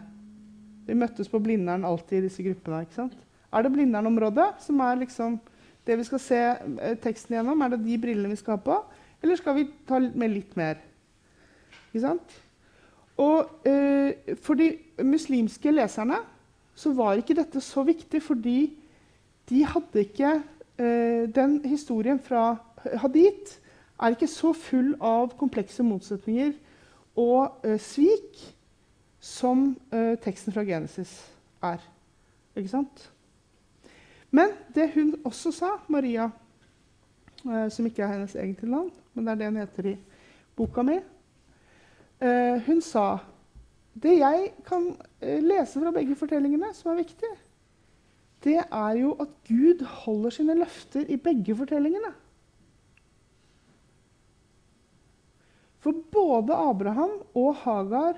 Vi 0.87 0.98
møttes 0.98 1.31
på 1.31 1.40
Blindern 1.42 1.87
alltid 1.87 2.18
i 2.18 2.27
disse 2.27 2.44
gruppene. 2.44 2.83
ikke 2.83 2.98
sant? 2.98 3.18
Er 3.53 3.62
det 3.62 3.72
Blindern-området 3.75 4.48
som 4.64 4.81
er 4.83 5.03
liksom 5.03 5.38
det 5.87 5.98
vi 5.98 6.07
skal 6.07 6.22
se 6.22 6.40
eh, 6.40 6.96
teksten 7.03 7.37
gjennom? 7.37 7.62
Er 7.62 7.75
det 7.75 7.85
de 7.85 7.98
brillene 8.01 8.33
vi 8.33 8.40
skal 8.40 8.57
ha 8.57 8.64
på? 8.64 8.79
Eller 9.22 9.38
skal 9.38 9.57
vi 9.59 9.68
ta 9.87 10.01
med 10.01 10.33
litt 10.33 10.57
mer? 10.59 10.81
Ikke 11.90 12.05
sant? 12.07 12.37
Og 13.20 13.68
eh, 13.68 14.37
for 14.42 14.59
de 14.59 14.72
muslimske 15.05 15.75
leserne 15.75 16.18
så 16.75 16.94
var 16.96 17.20
ikke 17.20 17.37
dette 17.37 17.61
så 17.61 17.85
viktig, 17.85 18.22
fordi 18.25 18.59
de 19.51 19.64
hadde 19.68 20.07
ikke 20.07 20.31
eh, 20.81 21.29
Den 21.29 21.61
historien 21.68 22.18
fra 22.22 22.57
Hadith 23.03 23.61
er 24.00 24.14
ikke 24.14 24.31
så 24.31 24.52
full 24.57 24.94
av 25.00 25.35
komplekse 25.38 25.85
motsetninger 25.87 26.52
og 27.18 27.64
eh, 27.66 27.78
svik 27.81 28.40
som 29.22 29.72
eh, 29.92 30.14
teksten 30.22 30.55
fra 30.55 30.64
Genesis 30.66 31.12
er. 31.62 31.83
Ikke 32.57 32.72
sant? 32.72 33.05
Men 34.33 34.55
det 34.74 34.90
hun 34.94 35.14
også 35.24 35.52
sa, 35.55 35.74
Maria, 35.92 36.31
eh, 37.44 37.68
som 37.70 37.87
ikke 37.87 38.02
er 38.02 38.14
hennes 38.14 38.35
egentlige 38.35 38.72
navn, 38.72 38.90
men 39.14 39.26
det 39.26 39.33
er 39.33 39.40
det 39.42 39.50
hun 39.50 39.61
heter 39.61 39.90
i 39.92 39.98
boka 40.57 40.83
mi, 40.87 40.98
eh, 42.20 42.57
hun 42.66 42.81
sa 42.81 43.18
det 44.02 44.16
jeg 44.18 44.52
kan 44.64 44.88
eh, 45.20 45.42
lese 45.44 45.81
fra 45.81 45.92
begge 45.92 46.16
fortellingene, 46.16 46.72
som 46.74 46.92
er 46.92 47.02
viktig, 47.02 47.33
det 48.44 48.59
er 48.64 48.92
jo 48.98 49.12
at 49.20 49.28
Gud 49.48 49.85
holder 49.85 50.31
sine 50.31 50.57
løfter 50.59 51.05
i 51.09 51.16
begge 51.16 51.57
fortellingene. 51.57 52.11
For 55.83 55.99
både 56.14 56.55
Abraham 56.55 57.16
og 57.35 57.57
Hagar 57.64 58.14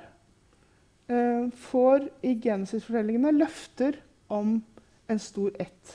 eh, 1.09 1.49
får 1.71 2.09
i 2.23 2.35
Genesis-fortellingene 2.43 3.33
løfter 3.39 3.97
om 4.29 4.59
en 5.09 5.21
stor 5.21 5.55
ett. 5.61 5.95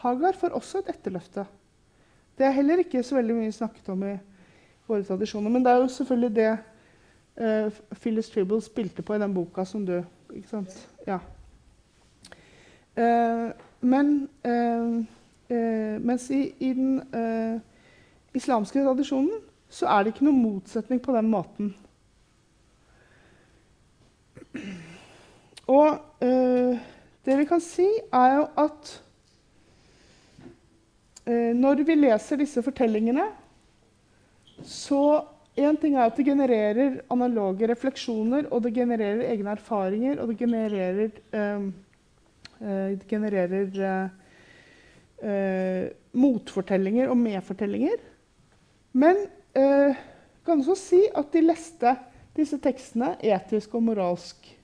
Hagar 0.00 0.38
får 0.40 0.56
også 0.56 0.80
et 0.80 0.94
etterløfte. 0.94 1.44
Det 2.38 2.46
er 2.46 2.56
heller 2.56 2.80
ikke 2.80 3.02
så 3.04 3.18
veldig 3.18 3.36
mye 3.36 3.52
snakket 3.52 3.88
om 3.92 4.06
i 4.08 4.14
våre 4.88 5.04
tradisjoner. 5.04 5.52
Men 5.52 5.64
det 5.64 5.72
er 5.72 5.82
jo 5.82 5.92
selvfølgelig 5.92 6.30
det 6.38 6.48
eh, 7.36 7.80
Phyllis 8.00 8.32
Tribble 8.32 8.62
spilte 8.64 9.04
på 9.04 9.14
i 9.14 9.20
den 9.20 9.34
boka 9.36 9.66
som 9.68 9.84
du 9.86 9.98
ikke 10.32 10.48
sant? 10.48 10.78
Ja. 11.06 11.18
Eh, 12.96 13.52
men 13.80 14.16
eh, 14.44 14.96
eh, 15.52 16.00
mens 16.00 16.30
i, 16.32 16.54
i 16.56 16.72
den 16.72 17.02
eh, 17.12 17.60
islamske 18.34 18.80
tradisjonen 18.80 19.49
så 19.70 19.86
er 19.86 20.02
det 20.02 20.14
ikke 20.14 20.26
noen 20.26 20.42
motsetning 20.42 21.00
på 21.02 21.14
den 21.14 21.30
måten. 21.30 21.72
Og 25.70 26.24
eh, 26.26 26.80
det 27.26 27.36
vi 27.38 27.46
kan 27.46 27.62
si, 27.62 27.86
er 28.10 28.36
jo 28.40 28.46
at 28.58 28.94
eh, 31.26 31.52
når 31.54 31.84
vi 31.86 31.98
leser 32.00 32.40
disse 32.42 32.64
fortellingene, 32.66 33.28
så 34.66 35.04
Én 35.60 35.76
ting 35.76 35.96
er 35.96 36.06
at 36.06 36.16
det 36.16 36.24
genererer 36.24 37.00
analoge 37.10 37.66
refleksjoner, 37.68 38.46
og 38.54 38.62
det 38.64 38.70
genererer 38.74 39.24
egne 39.32 39.50
erfaringer, 39.56 40.20
og 40.22 40.30
det 40.30 40.36
genererer, 40.38 41.10
eh, 41.34 41.64
eh, 42.62 42.90
det 43.00 43.08
genererer 43.10 43.80
eh, 43.90 44.12
eh, 45.26 45.90
motfortellinger 46.12 47.10
og 47.10 47.18
medfortellinger. 47.18 47.98
Men 48.92 49.26
eh, 49.54 49.98
kan 50.46 50.58
også 50.58 50.74
si 50.74 51.02
at 51.14 51.32
de 51.32 51.42
leste 51.44 51.96
disse 52.36 52.58
tekstene 52.62 53.14
etisk 53.22 53.74
og 53.74 53.82
moralsk. 53.82 54.56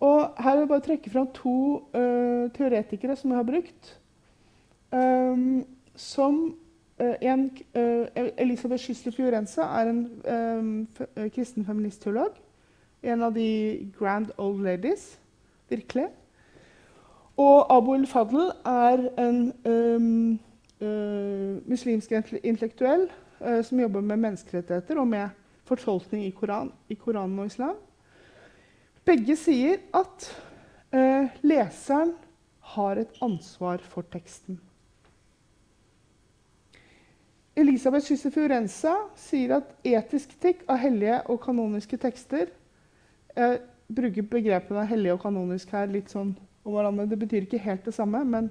Og 0.00 0.20
her 0.38 0.56
vil 0.56 0.64
jeg 0.64 0.68
bare 0.68 0.86
trekke 0.86 1.10
fram 1.12 1.28
to 1.36 1.56
eh, 1.94 2.48
teoretikere 2.56 3.16
som 3.16 3.30
jeg 3.30 3.38
har 3.38 3.48
brukt. 3.48 3.96
Um, 4.92 5.66
som 5.94 6.56
uh, 6.98 7.14
en, 7.22 7.50
uh, 7.78 8.06
Elisabeth 8.38 8.82
Schüssler 8.82 9.14
Fiorenza 9.14 9.62
er 9.62 9.90
en 9.90 10.00
um, 10.26 10.88
kristen 11.34 11.66
feministteolog. 11.66 12.34
En 13.02 13.22
av 13.22 13.34
de 13.34 13.90
grand 13.98 14.32
old 14.38 14.64
ladies. 14.64 15.18
Virkelig. 15.68 16.08
Og 17.36 17.76
Abu 17.76 17.94
el-Fadl 17.94 18.50
er 18.66 19.06
en 19.18 19.52
um, 19.64 20.40
uh, 20.80 21.68
muslimsk 21.70 22.12
intellektuell 22.42 23.06
som 23.64 23.80
jobber 23.80 24.04
med 24.04 24.20
menneskerettigheter 24.20 24.98
og 25.00 25.08
med 25.08 25.36
fortolkning 25.68 26.26
i, 26.26 26.32
Koran, 26.36 26.72
i 26.88 26.96
Koranen 26.98 27.38
og 27.40 27.48
islam. 27.48 27.76
Begge 29.06 29.36
sier 29.38 29.80
at 29.96 30.26
leseren 31.46 32.12
har 32.74 33.00
et 33.00 33.22
ansvar 33.24 33.80
for 33.92 34.04
teksten. 34.12 34.58
Elisabeth 37.60 38.06
Schüsse 38.06 38.30
Fiorenza 38.32 38.94
sier 39.18 39.56
at 39.58 39.72
etisk 39.84 40.34
kritikk 40.36 40.62
av 40.70 40.78
hellige 40.80 41.18
og 41.28 41.40
kanoniske 41.42 41.98
tekster 42.00 42.52
Jeg 43.36 43.58
bruker 43.90 44.26
begrepene 44.26 44.84
hellig 44.86 45.12
og 45.12 45.20
kanonisk 45.22 45.72
her 45.74 45.90
litt 45.90 46.10
sånn 46.10 46.32
om 46.64 46.74
hverandre. 46.74 47.08
Det 47.10 47.18
betyr 47.18 47.46
ikke 47.46 47.62
helt 47.62 47.84
det 47.86 47.94
samme, 47.94 48.22
men 48.26 48.48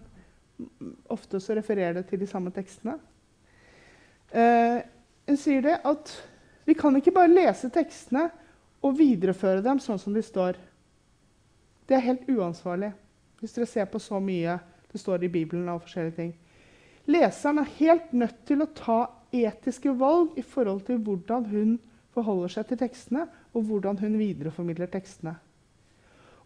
ofte 1.11 1.39
så 1.39 1.55
refererer 1.57 1.99
det 1.99 2.05
til 2.09 2.21
de 2.21 2.27
samme 2.27 2.51
tekstene. 2.55 2.97
Eh, 4.31 4.79
hun 5.27 5.37
sier 5.37 5.63
det 5.65 5.79
at 5.87 6.11
vi 6.69 6.75
kan 6.77 6.95
ikke 6.97 7.13
bare 7.15 7.31
lese 7.31 7.69
tekstene 7.73 8.27
og 8.85 8.97
videreføre 8.99 9.63
dem 9.65 9.81
sånn 9.81 9.99
som 10.01 10.13
de 10.15 10.23
står. 10.23 10.57
Det 11.89 11.97
er 11.97 12.05
helt 12.05 12.27
uansvarlig 12.29 12.93
hvis 13.39 13.55
dere 13.55 13.69
ser 13.71 13.87
på 13.89 14.01
så 14.03 14.19
mye 14.21 14.57
det 14.91 14.99
står 14.99 15.23
i 15.23 15.31
Bibelen 15.31 15.69
av 15.71 15.83
forskjellige 15.83 16.17
ting. 16.17 16.31
Leseren 17.09 17.61
er 17.61 17.75
helt 17.77 18.11
nødt 18.13 18.41
til 18.45 18.61
å 18.61 18.69
ta 18.75 18.99
etiske 19.33 19.93
valg 19.97 20.37
i 20.37 20.43
forhold 20.45 20.83
til 20.87 20.99
hvordan 21.05 21.45
hun 21.49 21.77
forholder 22.13 22.53
seg 22.53 22.69
til 22.69 22.79
tekstene, 22.81 23.27
og 23.53 23.65
hvordan 23.69 23.99
hun 24.01 24.17
videreformidler 24.19 24.89
tekstene. 24.91 25.35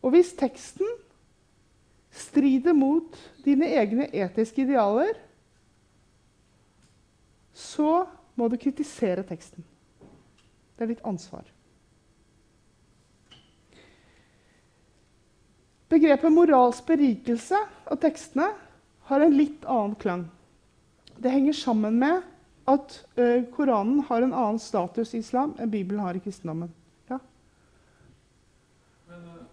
Og 0.03 0.13
hvis 0.13 0.33
teksten 0.39 0.87
strider 2.13 2.75
mot 2.75 3.15
dine 3.45 3.71
egne 3.79 4.09
etiske 4.11 4.65
idealer, 4.65 5.15
så 7.53 8.05
må 8.35 8.49
du 8.49 8.57
kritisere 8.57 9.23
teksten. 9.27 9.63
Det 10.73 10.85
er 10.85 10.93
ditt 10.95 11.05
ansvar. 11.05 11.45
Begrepet 15.93 16.33
moralsk 16.33 16.87
berikelse 16.89 17.59
av 17.85 17.99
tekstene 18.01 18.47
har 19.09 19.21
en 19.21 19.35
litt 19.37 19.65
annen 19.69 19.93
klang. 20.01 20.23
Det 21.17 21.29
henger 21.29 21.53
sammen 21.53 21.99
med 22.01 22.23
at 22.65 23.05
uh, 23.19 23.43
Koranen 23.53 23.99
har 24.07 24.21
en 24.21 24.33
annen 24.33 24.59
status 24.59 25.13
i 25.13 25.17
islam 25.21 25.53
enn 25.59 25.69
Bibelen 25.69 26.01
har 26.01 26.15
i 26.15 26.23
kristendommen. 26.23 26.71
Ja? 27.11 27.19
Men 29.07 29.27
uh, 29.27 29.43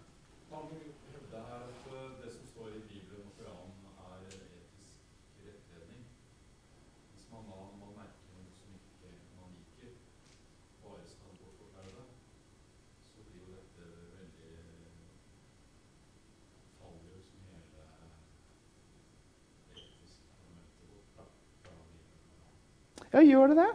mange 0.51 0.79
hevder 1.11 1.43
her 1.51 1.61
at 1.67 1.83
uh, 1.91 2.07
det 2.23 2.31
som 2.33 2.45
står 2.53 2.69
i 2.79 2.83
Bibelen 2.87 3.27
og 3.27 3.33
Koranen, 3.35 3.75
er 4.07 4.23
etisk 4.31 4.95
rettledning. 5.43 6.07
Hvis 7.11 7.27
man 7.33 7.43
da 7.51 7.59
man 7.83 7.91
merker 7.99 8.31
noe 8.31 8.47
som 8.55 8.71
ikke 8.79 9.11
man 9.35 9.51
liker, 9.59 9.91
bare 10.85 11.03
skal 11.11 11.35
bortforklare 11.35 11.91
det, 11.99 12.07
så 13.11 13.19
blir 13.27 13.43
jo 13.43 13.59
dette 13.59 13.83
veldig 14.15 14.55
faller 16.79 17.11
jo 17.11 17.19
som 17.27 17.43
hele 17.51 17.83
etiske 19.75 20.31
fundamentet 20.31 20.87
bort 20.95 21.11
da, 21.19 21.27
fra 21.59 21.75
Bibelen 21.91 22.23
og 22.23 22.31
Koranen. 22.31 23.00
Ja, 23.13 23.21
gjør 23.21 23.47
det 23.47 23.57
det? 23.61 23.69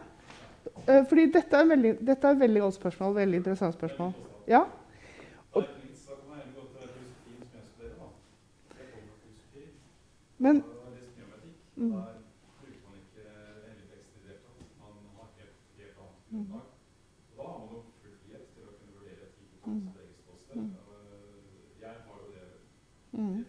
Uh, 0.87 1.03
fordi 1.09 1.25
dette 1.31 1.57
er, 1.57 1.65
veldig, 1.65 1.93
dette 2.07 2.27
er 2.27 2.31
et 2.37 2.39
veldig 2.39 2.61
godt 2.61 2.73
spørsmål. 2.73 3.15
veldig 3.15 3.37
interessant 3.37 3.73
spørsmål. 3.73 4.13
Ja? 4.47 4.63
Og. 5.53 5.63
Men 10.37 10.63
mye 11.77 11.87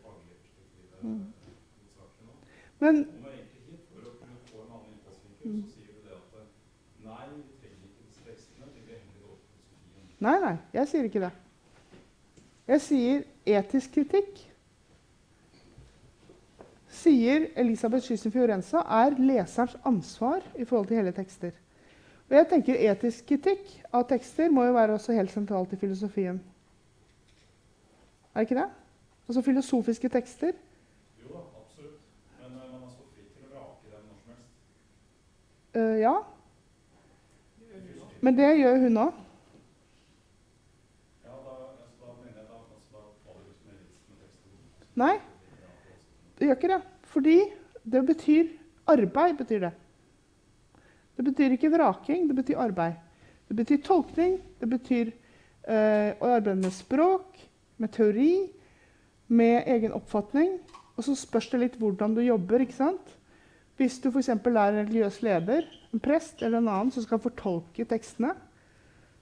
om 0.08 0.18
etikk. 0.28 0.48
Mm. 1.02 1.24
Der 2.80 3.17
Nei, 10.18 10.34
nei, 10.42 10.56
jeg 10.74 10.90
sier 10.90 11.06
ikke 11.06 11.22
det. 11.22 11.32
Jeg 12.68 12.84
sier 12.84 13.24
etisk 13.58 13.94
kritikk. 13.94 14.40
Sier 16.98 17.46
Elisabeth 17.60 18.04
Skyssen 18.04 18.34
Fiorenza 18.34 18.82
er 18.82 19.14
leserens 19.20 19.76
ansvar 19.86 20.42
i 20.58 20.66
forhold 20.66 20.88
til 20.90 20.98
hele 20.98 21.14
tekster. 21.14 21.52
Og 22.28 22.36
jeg 22.36 22.48
tenker 22.50 22.80
Etisk 22.90 23.28
kritikk 23.30 23.70
av 23.94 24.04
tekster 24.10 24.50
må 24.52 24.66
jo 24.66 24.74
være 24.76 24.96
også 24.98 25.14
helt 25.16 25.32
sentralt 25.32 25.72
i 25.72 25.78
filosofien. 25.80 26.40
Er 28.34 28.42
det 28.42 28.50
ikke 28.50 28.58
det? 28.58 28.66
Altså 29.28 29.44
filosofiske 29.46 30.10
tekster. 30.12 30.52
Jo 31.22 31.38
absolutt. 31.60 32.02
Men 32.42 32.58
eh, 32.58 32.66
man 32.72 32.82
er 32.82 32.90
så 32.92 33.06
fri 33.14 33.24
til 33.30 33.46
å 33.46 33.54
vrake 33.54 33.94
dem 33.94 34.02
når 34.02 34.18
som 34.18 34.34
helst. 34.34 34.50
Uh, 35.78 35.96
ja, 36.02 36.16
men 38.20 38.36
det 38.38 38.48
gjør 38.58 38.78
hun 38.82 38.96
òg. 38.96 39.18
Ja, 41.24 41.30
da, 41.30 41.52
altså, 41.70 41.84
da 42.00 42.14
mener 42.18 42.40
jeg 42.40 42.46
da, 42.48 42.56
altså, 42.58 42.76
da 42.92 43.02
faller 43.22 43.44
liksom 43.46 43.68
hele 43.70 43.84
listen 43.86 44.10
med 44.10 44.18
tekster. 44.24 44.87
Nei. 44.98 45.16
Det 46.38 46.48
gjør 46.48 46.58
ikke 46.58 46.72
det. 46.72 46.80
Fordi 47.12 47.36
det 47.84 48.04
betyr 48.06 48.50
arbeid. 48.86 49.36
betyr 49.38 49.60
Det 49.60 49.72
Det 51.16 51.24
betyr 51.24 51.50
ikke 51.52 51.70
vraking, 51.70 52.28
det 52.28 52.36
betyr 52.36 52.58
arbeid. 52.58 52.94
Det 53.48 53.56
betyr 53.56 53.82
tolkning, 53.82 54.38
det 54.60 54.68
betyr 54.70 55.10
eh, 55.68 56.14
å 56.20 56.26
arbeide 56.26 56.60
med 56.60 56.72
språk, 56.72 57.38
med 57.76 57.90
teori, 57.90 58.50
med 59.26 59.66
egen 59.66 59.92
oppfatning. 59.92 60.58
Og 60.96 61.04
så 61.04 61.14
spørs 61.14 61.50
det 61.50 61.60
litt 61.60 61.78
hvordan 61.78 62.14
du 62.14 62.22
jobber. 62.22 62.60
ikke 62.60 62.76
sant? 62.76 63.14
Hvis 63.76 64.00
du 64.02 64.10
f.eks. 64.10 64.28
er 64.28 64.38
en 64.38 64.78
religiøs 64.78 65.22
leder, 65.22 65.66
en 65.92 66.00
prest 66.00 66.42
eller 66.42 66.58
en 66.58 66.68
annen 66.68 66.90
som 66.90 67.02
skal 67.02 67.22
fortolke 67.22 67.84
tekstene, 67.84 68.34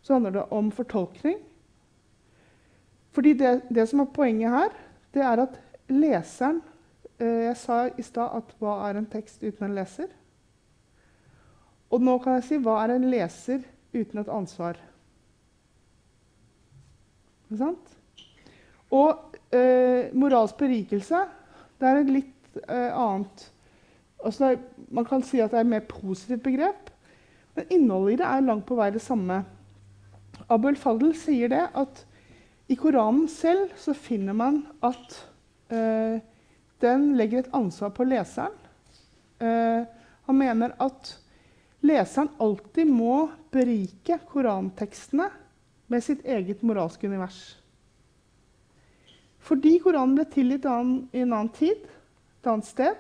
så 0.03 0.17
handler 0.17 0.31
det 0.31 0.47
om 0.51 0.71
fortolkning. 0.73 1.39
Fordi 3.13 3.33
det, 3.33 3.63
det 3.69 3.89
som 3.89 4.01
er 4.01 4.13
poenget 4.13 4.51
her, 4.51 4.77
det 5.15 5.25
er 5.25 5.43
at 5.47 5.59
leseren 5.93 6.61
eh, 7.19 7.47
Jeg 7.49 7.57
sa 7.61 7.79
i 7.89 8.05
stad 8.05 8.39
at 8.41 8.55
hva 8.61 8.79
er 8.89 9.01
en 9.01 9.09
tekst 9.11 9.43
uten 9.45 9.69
en 9.69 9.77
leser? 9.77 10.11
Og 11.91 12.03
nå 12.03 12.17
kan 12.23 12.39
jeg 12.39 12.47
si 12.49 12.61
hva 12.63 12.81
er 12.83 12.97
en 12.97 13.09
leser 13.11 13.63
uten 13.95 14.23
et 14.23 14.33
ansvar? 14.33 14.79
Ikke 17.47 17.61
sant? 17.61 17.93
Og 18.95 19.37
eh, 19.55 20.13
moralsk 20.15 20.59
berikelse, 20.59 21.21
det 21.79 21.89
er 21.89 22.01
et 22.01 22.11
litt 22.21 22.59
eh, 22.67 22.91
annet 22.91 23.51
altså 24.27 24.57
Man 24.91 25.05
kan 25.05 25.23
si 25.23 25.41
at 25.43 25.53
det 25.53 25.61
er 25.61 25.67
et 25.67 25.71
mer 25.71 25.87
positivt 25.89 26.43
begrep, 26.43 26.91
men 27.57 27.71
innholdet 27.71 28.17
i 28.17 28.19
det 28.21 28.27
er 28.27 28.45
langt 28.47 28.67
på 28.69 28.77
vei 28.79 28.91
det 28.95 29.03
samme. 29.03 29.41
Abul 30.53 30.77
Fadl 30.79 31.13
sier 31.19 31.51
det 31.51 31.65
at 31.75 32.05
i 32.71 32.77
Koranen 32.79 33.29
selv 33.31 33.75
så 33.79 33.95
finner 33.95 34.37
man 34.37 34.61
at 34.85 35.17
den 35.69 37.05
legger 37.17 37.43
et 37.43 37.55
ansvar 37.57 37.91
på 37.97 38.05
leseren. 38.07 38.55
Eh, 39.39 39.83
han 40.27 40.39
mener 40.39 40.75
at 40.83 41.13
leseren 41.87 42.33
alltid 42.43 42.89
må 42.89 43.27
berike 43.53 44.19
korantekstene 44.31 45.29
med 45.93 46.05
sitt 46.05 46.25
eget 46.27 46.65
moralske 46.67 47.07
univers. 47.07 47.57
Fordi 49.47 49.77
Koranen 49.79 50.17
ble 50.17 50.25
tilgitt 50.27 50.65
i, 50.67 50.71
en 51.21 51.33
annen 51.33 51.53
tid, 51.55 51.85
et 52.41 52.49
annet 52.51 52.67
sted. 52.67 52.97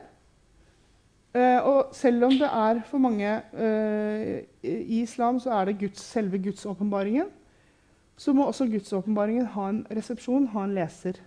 Eh, 1.34 1.58
og 1.58 1.96
selv 1.96 2.28
om 2.28 2.36
det 2.38 2.46
er 2.48 2.84
for 2.86 3.02
mange 3.02 3.32
eh, 3.52 4.44
i 4.62 5.00
islam 5.02 5.40
så 5.42 5.56
er 5.58 5.66
det 5.68 5.80
Guds, 5.80 6.04
selve 6.14 6.38
gudsåpenbaringen, 6.44 7.32
så 8.16 8.32
må 8.32 8.46
også 8.46 8.68
gudsåpenbaringen 8.70 9.50
ha 9.56 9.66
en 9.72 9.82
resepsjon, 9.92 10.46
ha 10.54 10.62
en 10.64 10.76
leser. 10.78 11.18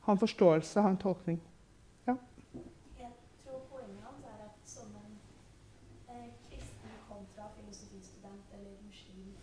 Ha 0.00 0.12
en 0.12 0.18
forståelse, 0.18 0.80
ha 0.80 0.90
en 0.90 0.96
tolkning. 0.96 1.42
Jeg 2.98 3.12
tror 3.44 3.58
poenget 3.70 4.00
hans 4.06 4.24
er 4.24 4.38
at 4.48 4.56
som 4.64 4.88
en 5.04 5.14
eh, 6.08 6.30
kristen 6.48 6.90
kontra 7.08 7.44
filosofistudent 7.56 8.44
eller 8.54 8.70
muslim 8.86 9.36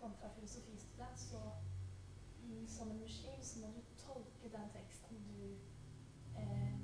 kontra 0.00 0.28
filosofistudent, 0.36 1.18
så 1.18 1.40
mm, 2.44 2.66
som 2.68 2.90
en 2.90 3.00
muslim 3.00 3.38
så 3.42 3.58
må 3.60 3.66
du 3.66 3.82
tolke 4.06 4.46
den 4.56 4.68
teksten 4.76 5.16
du 5.30 5.40
eh, 6.40 6.74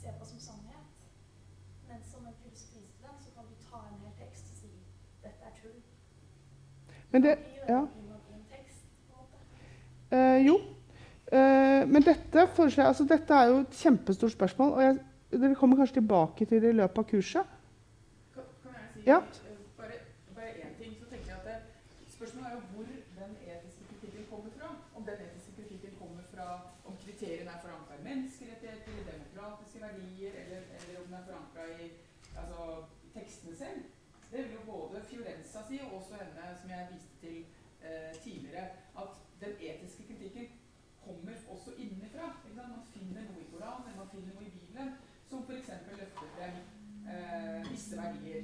ser 0.00 0.12
på 0.18 0.24
som 0.24 0.38
sannhet. 0.38 0.86
Men 1.88 1.98
som 2.12 2.26
en 2.26 2.34
filosofistudent 2.42 3.18
så 3.24 3.30
kan 3.34 3.44
du 3.50 3.54
ta 3.70 3.78
en 3.88 4.00
hel 4.04 4.14
tekst 4.24 4.44
og 4.50 4.56
si 4.62 4.72
dette 5.22 5.42
er 5.50 5.54
tull. 5.62 5.80
Men 7.10 7.22
det, 7.22 7.38
ja. 7.68 7.86
Uh, 10.12 10.46
jo. 10.46 10.77
Eh, 11.32 11.82
men 11.88 12.02
dette, 12.02 12.38
jeg, 12.40 12.84
altså, 12.86 13.04
dette 13.04 13.34
er 13.34 13.50
jo 13.50 13.60
et 13.60 13.80
kjempestort 13.82 14.32
spørsmål. 14.32 14.72
Og 14.72 14.82
jeg, 14.82 14.98
dere 15.32 15.54
kommer 15.60 15.76
kanskje 15.76 16.00
tilbake 16.00 16.46
til 16.48 16.62
det 16.62 16.70
i 16.72 16.78
løpet 16.80 16.98
av 17.02 17.08
kurset. 17.10 17.50
Kan, 18.34 18.46
kan 18.62 18.78
jeg 18.78 18.86
si 18.94 19.02
Ja. 19.10 19.18
eh, 19.18 19.58
bare, 19.76 19.98
bare 20.36 20.52
én 20.64 20.72
ting? 20.80 20.94
Så 21.00 21.04
tenker 21.10 21.28
jeg 21.28 21.38
at 21.40 21.46
det, 21.50 21.58
Spørsmålet 22.16 22.48
er 22.48 22.54
jo 22.56 22.62
hvor 22.72 22.86
den 23.20 23.32
etiske 23.52 23.82
kritikken 23.90 24.24
kommer 24.30 24.50
fra. 24.58 24.68
Om 24.96 25.02
den 25.04 25.18
etiske 25.26 25.52
kritikken 25.56 25.92
kommer 26.00 26.24
fra 26.32 26.46
om 26.88 26.94
kriteriene 27.04 27.50
er 27.54 27.60
forankra 27.64 27.98
i 28.00 28.06
menneskerettigheter, 28.08 28.92
i 29.00 29.08
demokratiske 29.12 29.78
verdier, 29.86 30.32
eller, 30.42 30.60
eller 30.78 31.00
om 31.00 31.06
den 31.06 31.18
er 31.20 31.28
forankra 31.28 31.62
i 31.82 31.86
altså, 32.40 32.60
tekstene 33.16 33.56
selv. 33.56 33.82
Det 34.32 34.38
vil 34.44 34.56
jo 34.58 34.62
både 34.72 35.02
Fiorenza 35.10 35.60
si, 35.68 35.80
og 35.84 35.92
også 35.98 36.14
henne 36.20 36.48
som 36.60 36.70
jeg 36.70 36.88
viste 36.92 37.14
til 37.20 37.36
eh, 37.84 38.12
tidligere, 38.24 38.64
at 39.02 39.12
den 39.42 39.52
etiske 39.68 40.02
kritikken 40.08 40.48
kommer 41.08 41.32
også 41.54 41.70
innenfra. 41.82 42.26
Ikke 42.44 42.56
sant? 42.56 42.74
Man 42.76 42.84
finner 42.94 43.22
noe 43.28 43.40
i 43.44 43.50
Koranen, 43.52 43.86
eller 43.86 44.00
man 44.02 44.12
finner 44.14 44.34
noe 44.34 44.48
i 44.48 44.54
Bibelen, 44.56 44.90
som 45.30 45.44
f.eks. 45.46 45.70
løfter 46.00 46.28
frem 46.36 46.56
eh, 47.12 47.70
visse 47.70 47.96
verdier. 48.02 48.42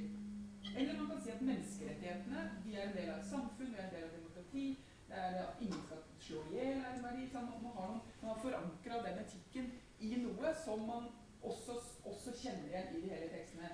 Eller 0.77 0.97
man 0.99 1.09
kan 1.11 1.21
si 1.23 1.33
at 1.35 1.45
menneskerettighetene 1.49 2.43
de 2.63 2.75
er 2.75 2.87
en 2.87 2.97
del 2.97 3.09
av 3.13 3.19
et 3.21 3.31
samfunn, 3.33 3.71
vi 3.73 3.79
er 3.79 3.87
en 3.87 3.95
del 3.95 4.07
av 4.07 4.15
demokrati. 4.17 4.67
Det 5.09 5.17
er 5.21 5.35
at 5.43 5.61
ingen 5.61 5.81
skal 5.85 6.01
slå 6.27 6.39
i 6.49 6.55
hjel 6.55 6.79
er 6.81 6.93
en 6.95 7.03
verdi. 7.05 7.25
ikke 7.25 7.37
sant? 7.37 7.51
Man 7.63 7.75
har, 7.77 7.91
noen, 7.91 8.13
man 8.21 8.31
har 8.31 8.39
forankra 8.45 9.01
den 9.07 9.19
etikken 9.23 9.67
i 10.07 10.15
noe 10.23 10.53
som 10.65 10.87
man 10.89 11.11
også, 11.45 11.77
også 12.11 12.33
kjenner 12.41 12.71
igjen 12.71 12.95
i 12.95 13.03
de 13.03 13.11
hele 13.13 13.29
tekstene. 13.35 13.69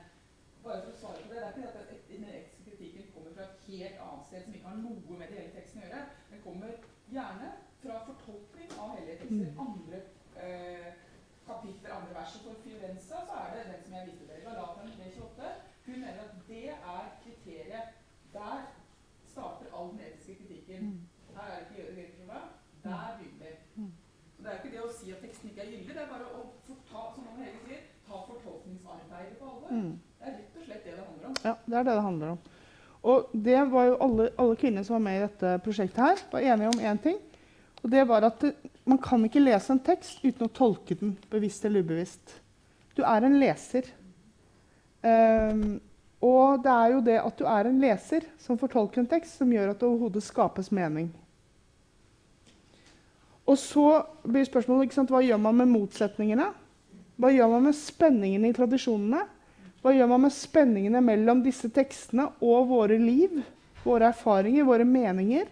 Bare 0.61 0.81
for 0.83 0.91
å 0.91 0.99
svare 0.99 1.23
på 1.23 1.31
det, 1.31 1.39
det 1.39 1.45
er 1.45 1.53
ikke 1.55 1.61
det 1.61 1.85
at 1.95 2.09
den 2.09 2.25
etiske 2.29 2.65
kritikken 2.67 3.07
kommer 3.15 3.31
fra 3.37 3.47
et 3.47 3.63
helt 3.69 4.01
annet 4.05 4.27
sted 4.27 4.43
som 4.43 4.57
ikke 4.57 4.73
har 4.73 4.81
noe 4.83 5.19
med 5.21 5.31
de 5.31 5.39
hele 5.39 5.53
tekstene 5.55 5.85
å 5.85 5.87
gjøre. 5.87 6.01
Den 6.33 6.43
kommer 6.43 6.75
gjerne 7.15 7.53
fra 7.81 8.03
fortolkning 8.09 8.75
av 8.79 8.93
hellige 8.97 9.17
tekster. 9.23 9.55
Andre 9.65 10.01
eh, 10.43 10.91
kapitler, 11.47 11.95
andre 11.95 12.13
vers. 12.19 12.35
Og 12.37 12.45
for 12.45 12.61
Fiorenza 12.65 13.23
så 13.29 13.39
er 13.39 13.55
det 13.55 13.65
den 13.71 13.81
som 13.85 13.97
jeg 13.97 14.11
viste 14.11 14.27
dere, 14.29 14.43
Galateren 14.45 14.93
328. 14.99 15.49
Hun 15.87 16.05
mener 16.05 16.21
at 16.27 16.35
det 16.47 16.67
er 16.69 17.09
kriteriet. 17.23 17.97
Der 18.33 18.61
starter 19.31 19.73
all 19.73 19.89
den 19.95 20.05
etiske 20.07 20.35
kritikken. 20.43 21.09
Her 21.35 21.47
er 21.47 21.57
det 21.57 21.65
ikke 21.65 21.81
gjøre 21.81 21.97
regler 21.97 22.15
for 22.19 22.33
deg. 22.33 22.43
Der 22.83 23.17
begynner 23.17 23.53
Så 24.35 24.43
Det 24.43 24.51
er 24.51 24.57
ikke 24.57 24.71
det 24.75 24.83
å 24.83 24.93
si 24.97 25.11
at 25.13 25.19
teksten 25.21 25.49
ikke 25.49 25.61
er 25.61 25.67
gyldig, 25.69 25.95
det 25.95 26.01
er 26.01 26.07
bare 26.09 26.29
å 26.33 26.39
forta, 26.65 27.01
som 27.15 27.27
han 27.29 27.43
Hege 27.43 27.59
sier, 27.65 27.83
ta 28.07 28.21
fortolkningsarbeidet 28.29 29.35
på 29.37 29.49
alvor. 29.51 29.69
Mm. 29.69 29.91
Det 30.21 30.25
er 30.27 30.33
rett 30.37 30.55
og 30.57 30.63
slett 30.65 30.87
det 30.87 30.95
det 30.97 31.03
handler 31.05 31.27
om. 31.29 31.35
Ja, 31.45 31.53
det 31.71 31.79
er 31.79 31.87
det 31.87 31.97
det 31.97 32.05
handler 32.05 32.33
om. 32.35 32.41
Og 33.01 33.31
det 33.33 33.61
var 33.71 33.87
jo 33.87 33.99
alle, 34.05 34.29
alle 34.37 34.57
kvinner 34.61 34.85
som 34.85 34.99
var 34.99 35.05
med 35.07 35.17
i 35.17 35.23
dette 35.25 35.53
prosjektet 35.65 36.03
her, 36.03 36.25
var 36.31 36.47
enige 36.53 36.73
om 36.73 36.83
én 36.91 37.01
ting. 37.01 37.17
Og 37.81 37.89
det 37.89 38.03
var 38.09 38.27
at 38.27 38.43
det, 38.43 38.51
man 38.85 38.99
kan 39.01 39.23
ikke 39.25 39.41
lese 39.41 39.73
en 39.73 39.81
tekst 39.81 40.21
uten 40.21 40.45
å 40.45 40.53
tolke 40.53 40.97
den 40.99 41.15
bevisst 41.31 41.65
eller 41.65 41.81
ubevisst. 41.81 42.35
Du 42.97 43.01
er 43.07 43.25
en 43.25 43.39
leser. 43.41 43.87
Um, 45.01 45.79
og 46.21 46.61
det 46.61 46.71
er 46.75 46.93
jo 46.93 47.01
det 47.01 47.17
at 47.17 47.39
du 47.39 47.47
er 47.49 47.67
en 47.67 47.81
leser 47.81 48.27
som 48.41 48.59
fortolker 48.61 49.01
en 49.01 49.09
tekst, 49.09 49.39
som 49.39 49.49
gjør 49.49 49.71
at 49.71 49.81
det 49.81 49.89
overhodet 49.89 50.21
skapes 50.21 50.69
mening. 50.69 51.09
Og 53.49 53.57
så 53.57 54.03
blir 54.21 54.45
spørsmålet 54.45 55.09
hva 55.09 55.23
gjør 55.25 55.41
man 55.41 55.57
med 55.63 55.71
motsetningene? 55.73 56.51
Hva 57.17 57.31
gjør 57.33 57.55
man 57.55 57.65
med 57.69 57.77
spenningen 57.77 58.45
i 58.45 58.53
tradisjonene? 58.53 59.25
Hva 59.81 59.93
gjør 59.95 60.09
man 60.11 60.25
med 60.27 60.33
spenningene 60.35 61.01
mellom 61.01 61.41
disse 61.45 61.69
tekstene 61.73 62.27
og 62.45 62.69
våre 62.69 62.99
liv? 63.01 63.39
Våre 63.81 64.11
erfaringer, 64.11 64.67
våre 64.67 64.85
meninger, 64.85 65.47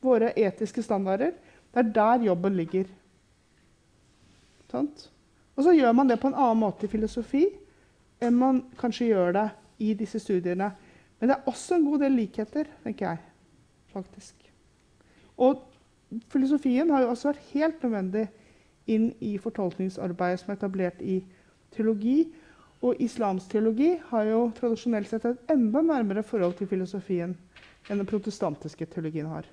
våre 0.00 0.32
etiske 0.32 0.82
standarder? 0.84 1.34
Det 1.70 1.82
er 1.82 1.90
der 1.94 2.26
jobben 2.30 2.56
ligger. 2.56 2.86
Sånt? 4.70 5.10
Og 5.56 5.66
så 5.66 5.74
gjør 5.76 5.92
man 5.92 6.08
det 6.08 6.20
på 6.22 6.30
en 6.30 6.38
annen 6.38 6.62
måte 6.62 6.86
i 6.86 6.92
filosofi 6.92 7.44
enn 8.20 8.36
man 8.36 8.62
kanskje 8.80 9.10
gjør 9.10 9.34
det 9.36 9.48
i 9.80 9.92
disse 9.96 10.20
studiene. 10.22 10.70
Men 11.20 11.28
det 11.28 11.36
er 11.36 11.48
også 11.50 11.76
en 11.76 11.84
god 11.88 12.04
del 12.04 12.16
likheter, 12.16 12.68
tenker 12.84 13.10
jeg. 13.10 13.26
faktisk. 13.92 14.34
Og 15.36 15.64
filosofien 16.30 16.90
har 16.90 17.02
jo 17.02 17.10
også 17.10 17.32
vært 17.32 17.48
helt 17.52 17.82
nødvendig 17.82 18.28
inn 18.86 19.08
i 19.20 19.32
fortolkningsarbeidet 19.38 20.40
som 20.40 20.52
er 20.52 20.58
etablert 20.58 21.02
i 21.02 21.20
teologi. 21.74 22.28
Og 22.80 23.00
islamsk 23.02 23.50
teologi 23.52 23.92
har 24.10 24.28
jo 24.30 24.44
tradisjonelt 24.56 25.08
sett 25.10 25.26
et 25.28 25.52
enda 25.52 25.82
nærmere 25.84 26.24
forhold 26.24 26.56
til 26.58 26.68
filosofien 26.70 27.34
enn 27.88 27.98
den 28.00 28.08
protestantiske 28.08 28.86
teologien 28.88 29.28
har, 29.28 29.48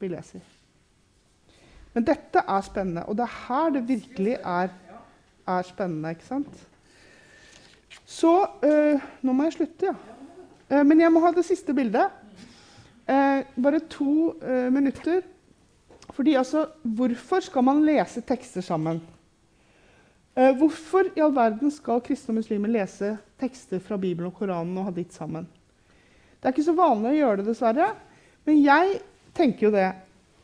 vil 0.00 0.16
jeg 0.16 0.26
si. 0.26 0.40
Men 1.94 2.06
dette 2.06 2.42
er 2.44 2.66
spennende, 2.66 3.06
og 3.08 3.16
det 3.18 3.26
er 3.26 3.38
her 3.48 3.72
det 3.74 3.86
virkelig 3.88 4.36
er, 4.38 4.74
er 5.48 5.62
spennende. 5.66 6.12
ikke 6.14 6.28
sant? 6.28 6.66
Så 8.06 8.34
øh, 8.62 9.00
Nå 9.22 9.32
må 9.32 9.46
jeg 9.46 9.56
slutte, 9.58 9.90
ja. 9.90 9.94
Eh, 10.70 10.86
men 10.86 11.00
jeg 11.00 11.12
må 11.12 11.22
ha 11.24 11.32
det 11.34 11.44
siste 11.46 11.74
bildet. 11.74 12.10
Eh, 13.10 13.42
bare 13.62 13.80
to 13.90 14.34
øh, 14.42 14.72
minutter. 14.72 15.20
Fordi 16.14 16.34
altså, 16.34 16.66
Hvorfor 16.82 17.40
skal 17.40 17.64
man 17.64 17.84
lese 17.84 18.20
tekster 18.20 18.60
sammen? 18.60 19.00
Eh, 20.40 20.54
hvorfor 20.56 21.10
i 21.16 21.20
all 21.20 21.34
verden 21.36 21.72
skal 21.74 22.00
kristne 22.04 22.32
og 22.32 22.38
muslimer 22.38 22.70
lese 22.72 23.16
tekster 23.40 23.80
fra 23.84 23.98
Bibelen 24.00 24.30
og 24.30 24.38
Koranen 24.38 24.78
og 24.80 24.86
Hadith 24.88 25.12
sammen? 25.12 25.44
Det 26.40 26.48
er 26.48 26.54
ikke 26.54 26.70
så 26.70 26.76
vanlig 26.78 27.10
å 27.10 27.18
gjøre 27.18 27.40
det, 27.40 27.46
dessverre. 27.50 27.90
Men 28.48 28.62
jeg 28.62 28.94
tenker 29.36 29.66
jo 29.66 29.72
det. 29.74 29.90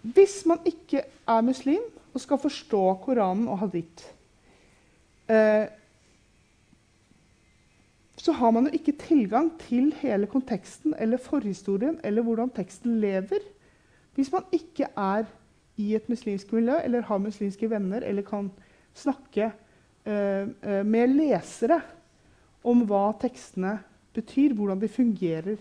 Hvis 0.02 0.42
man 0.48 0.60
ikke 0.68 1.06
er 1.06 1.46
muslim 1.46 1.80
og 2.12 2.20
skal 2.20 2.42
forstå 2.42 2.82
Koranen 3.06 3.48
og 3.48 3.62
Hadith, 3.62 4.10
eh, 5.32 5.64
så 8.20 8.36
har 8.36 8.52
man 8.52 8.68
jo 8.68 8.76
ikke 8.76 8.98
tilgang 9.00 9.52
til 9.64 9.94
hele 10.02 10.28
konteksten 10.28 10.92
eller 10.98 11.22
forhistorien 11.22 12.00
eller 12.04 12.26
hvordan 12.26 12.52
teksten 12.52 13.00
lever, 13.00 13.40
hvis 14.16 14.32
man 14.32 14.44
ikke 14.52 14.88
er 14.92 15.24
i 15.76 15.94
et 15.94 16.08
muslimsk 16.08 16.52
miljø 16.52 16.76
eller 16.84 17.04
har 17.04 17.20
muslimske 17.20 17.70
venner 17.70 18.04
eller 18.04 18.24
kan 18.24 18.50
snakke 18.96 19.52
med 20.06 21.10
lesere 21.16 21.80
om 22.66 22.84
hva 22.86 23.08
tekstene 23.18 23.76
betyr, 24.16 24.54
hvordan 24.56 24.80
de 24.80 24.90
fungerer. 24.90 25.58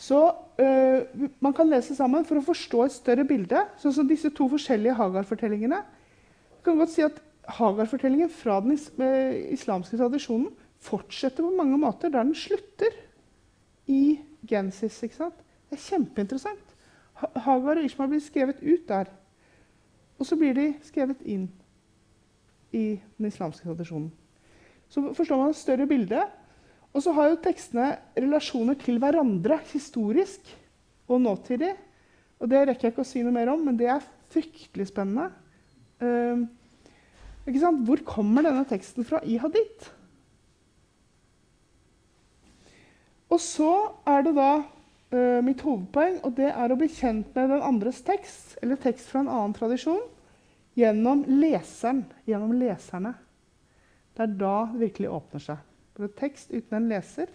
Så 0.00 0.20
uh, 0.32 1.26
man 1.44 1.52
kan 1.56 1.68
lese 1.68 1.96
sammen 1.96 2.24
for 2.28 2.40
å 2.40 2.44
forstå 2.44 2.84
et 2.86 2.94
større 2.96 3.26
bilde. 3.28 3.64
Sånn 3.82 3.94
som 3.98 4.08
disse 4.08 4.30
to 4.32 4.48
forskjellige 4.52 4.96
Hagar-fortellingene. 4.96 5.82
Man 5.82 6.64
kan 6.64 6.80
godt 6.80 6.94
si 6.94 7.04
at 7.04 7.20
Hagar-fortellingen 7.60 8.30
fra 8.32 8.60
den 8.64 8.76
is 8.76 8.88
islamske 9.58 9.98
tradisjonen 9.98 10.50
fortsetter 10.80 11.44
på 11.44 11.52
mange 11.58 11.76
måter 11.80 12.12
der 12.12 12.24
den 12.24 12.36
slutter 12.36 12.94
i 13.90 14.20
Genesis. 14.48 15.00
Det 15.02 15.76
er 15.76 15.82
kjempeinteressant. 15.88 16.76
Hagar 17.20 17.80
og 17.80 17.84
Ishmael 17.84 18.14
blir 18.14 18.22
skrevet 18.24 18.62
ut 18.62 18.86
der. 18.88 19.10
Og 20.20 20.28
så 20.28 20.36
blir 20.40 20.56
de 20.56 20.70
skrevet 20.84 21.20
inn 21.28 21.48
i 22.76 23.00
den 23.18 23.28
islamske 23.28 23.66
tradisjonen. 23.66 24.10
Så 24.90 25.02
forstår 25.14 25.38
man 25.38 25.52
et 25.52 25.60
større 25.60 25.86
bilde. 25.90 26.22
Og 26.90 27.04
så 27.04 27.12
har 27.14 27.30
jo 27.30 27.42
tekstene 27.42 27.92
relasjoner 28.18 28.78
til 28.80 28.98
hverandre 29.02 29.60
historisk 29.70 30.48
og 31.10 31.22
nåtidig. 31.22 31.70
Og 32.40 32.50
det 32.50 32.64
rekker 32.66 32.88
jeg 32.88 32.94
ikke 32.94 33.04
å 33.04 33.10
si 33.10 33.22
noe 33.22 33.34
mer 33.34 33.52
om, 33.52 33.62
men 33.66 33.78
det 33.78 33.90
er 33.92 34.08
fryktelig 34.32 34.88
spennende. 34.90 35.30
Uh, 36.00 36.46
Hvor 37.86 38.02
kommer 38.06 38.46
denne 38.46 38.66
teksten 38.68 39.06
fra 39.06 39.20
i 39.22 39.38
hadith? 39.38 39.90
Og 43.30 43.38
så 43.38 43.72
er 44.10 44.24
det 44.26 44.34
da 44.34 44.52
uh, 44.58 45.40
mitt 45.46 45.62
hovedpoeng, 45.62 46.18
og 46.26 46.34
det 46.38 46.50
er 46.50 46.72
å 46.72 46.78
bli 46.78 46.88
kjent 46.90 47.30
med 47.36 47.52
den 47.52 47.62
andres 47.62 48.00
tekst, 48.02 48.56
eller 48.62 48.80
tekst 48.80 49.12
fra 49.12 49.22
en 49.22 49.30
annen 49.30 49.54
tradisjon, 49.54 50.02
gjennom 50.78 51.24
leseren, 51.28 52.04
gjennom 52.28 52.52
leserne. 52.58 53.14
Det 54.14 54.26
er 54.26 54.38
da 54.40 54.54
det 54.72 54.80
virkelig 54.84 55.10
åpner 55.10 55.44
seg. 55.44 55.62
For 55.96 56.06
en 56.06 56.16
tekst 56.18 56.52
uten 56.52 56.76
en 56.78 56.90
leser 56.90 57.30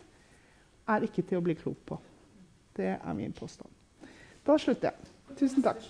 er 0.89 1.05
ikke 1.07 1.25
til 1.25 1.39
å 1.39 1.45
bli 1.45 1.55
klok 1.57 1.81
på. 1.89 1.99
Det 2.75 2.95
er 2.97 3.17
min 3.17 3.33
påstand. 3.35 3.71
Da 4.45 4.57
slutter 4.61 4.91
jeg. 4.91 5.13
Tusen 5.39 5.63
takk. 5.65 5.81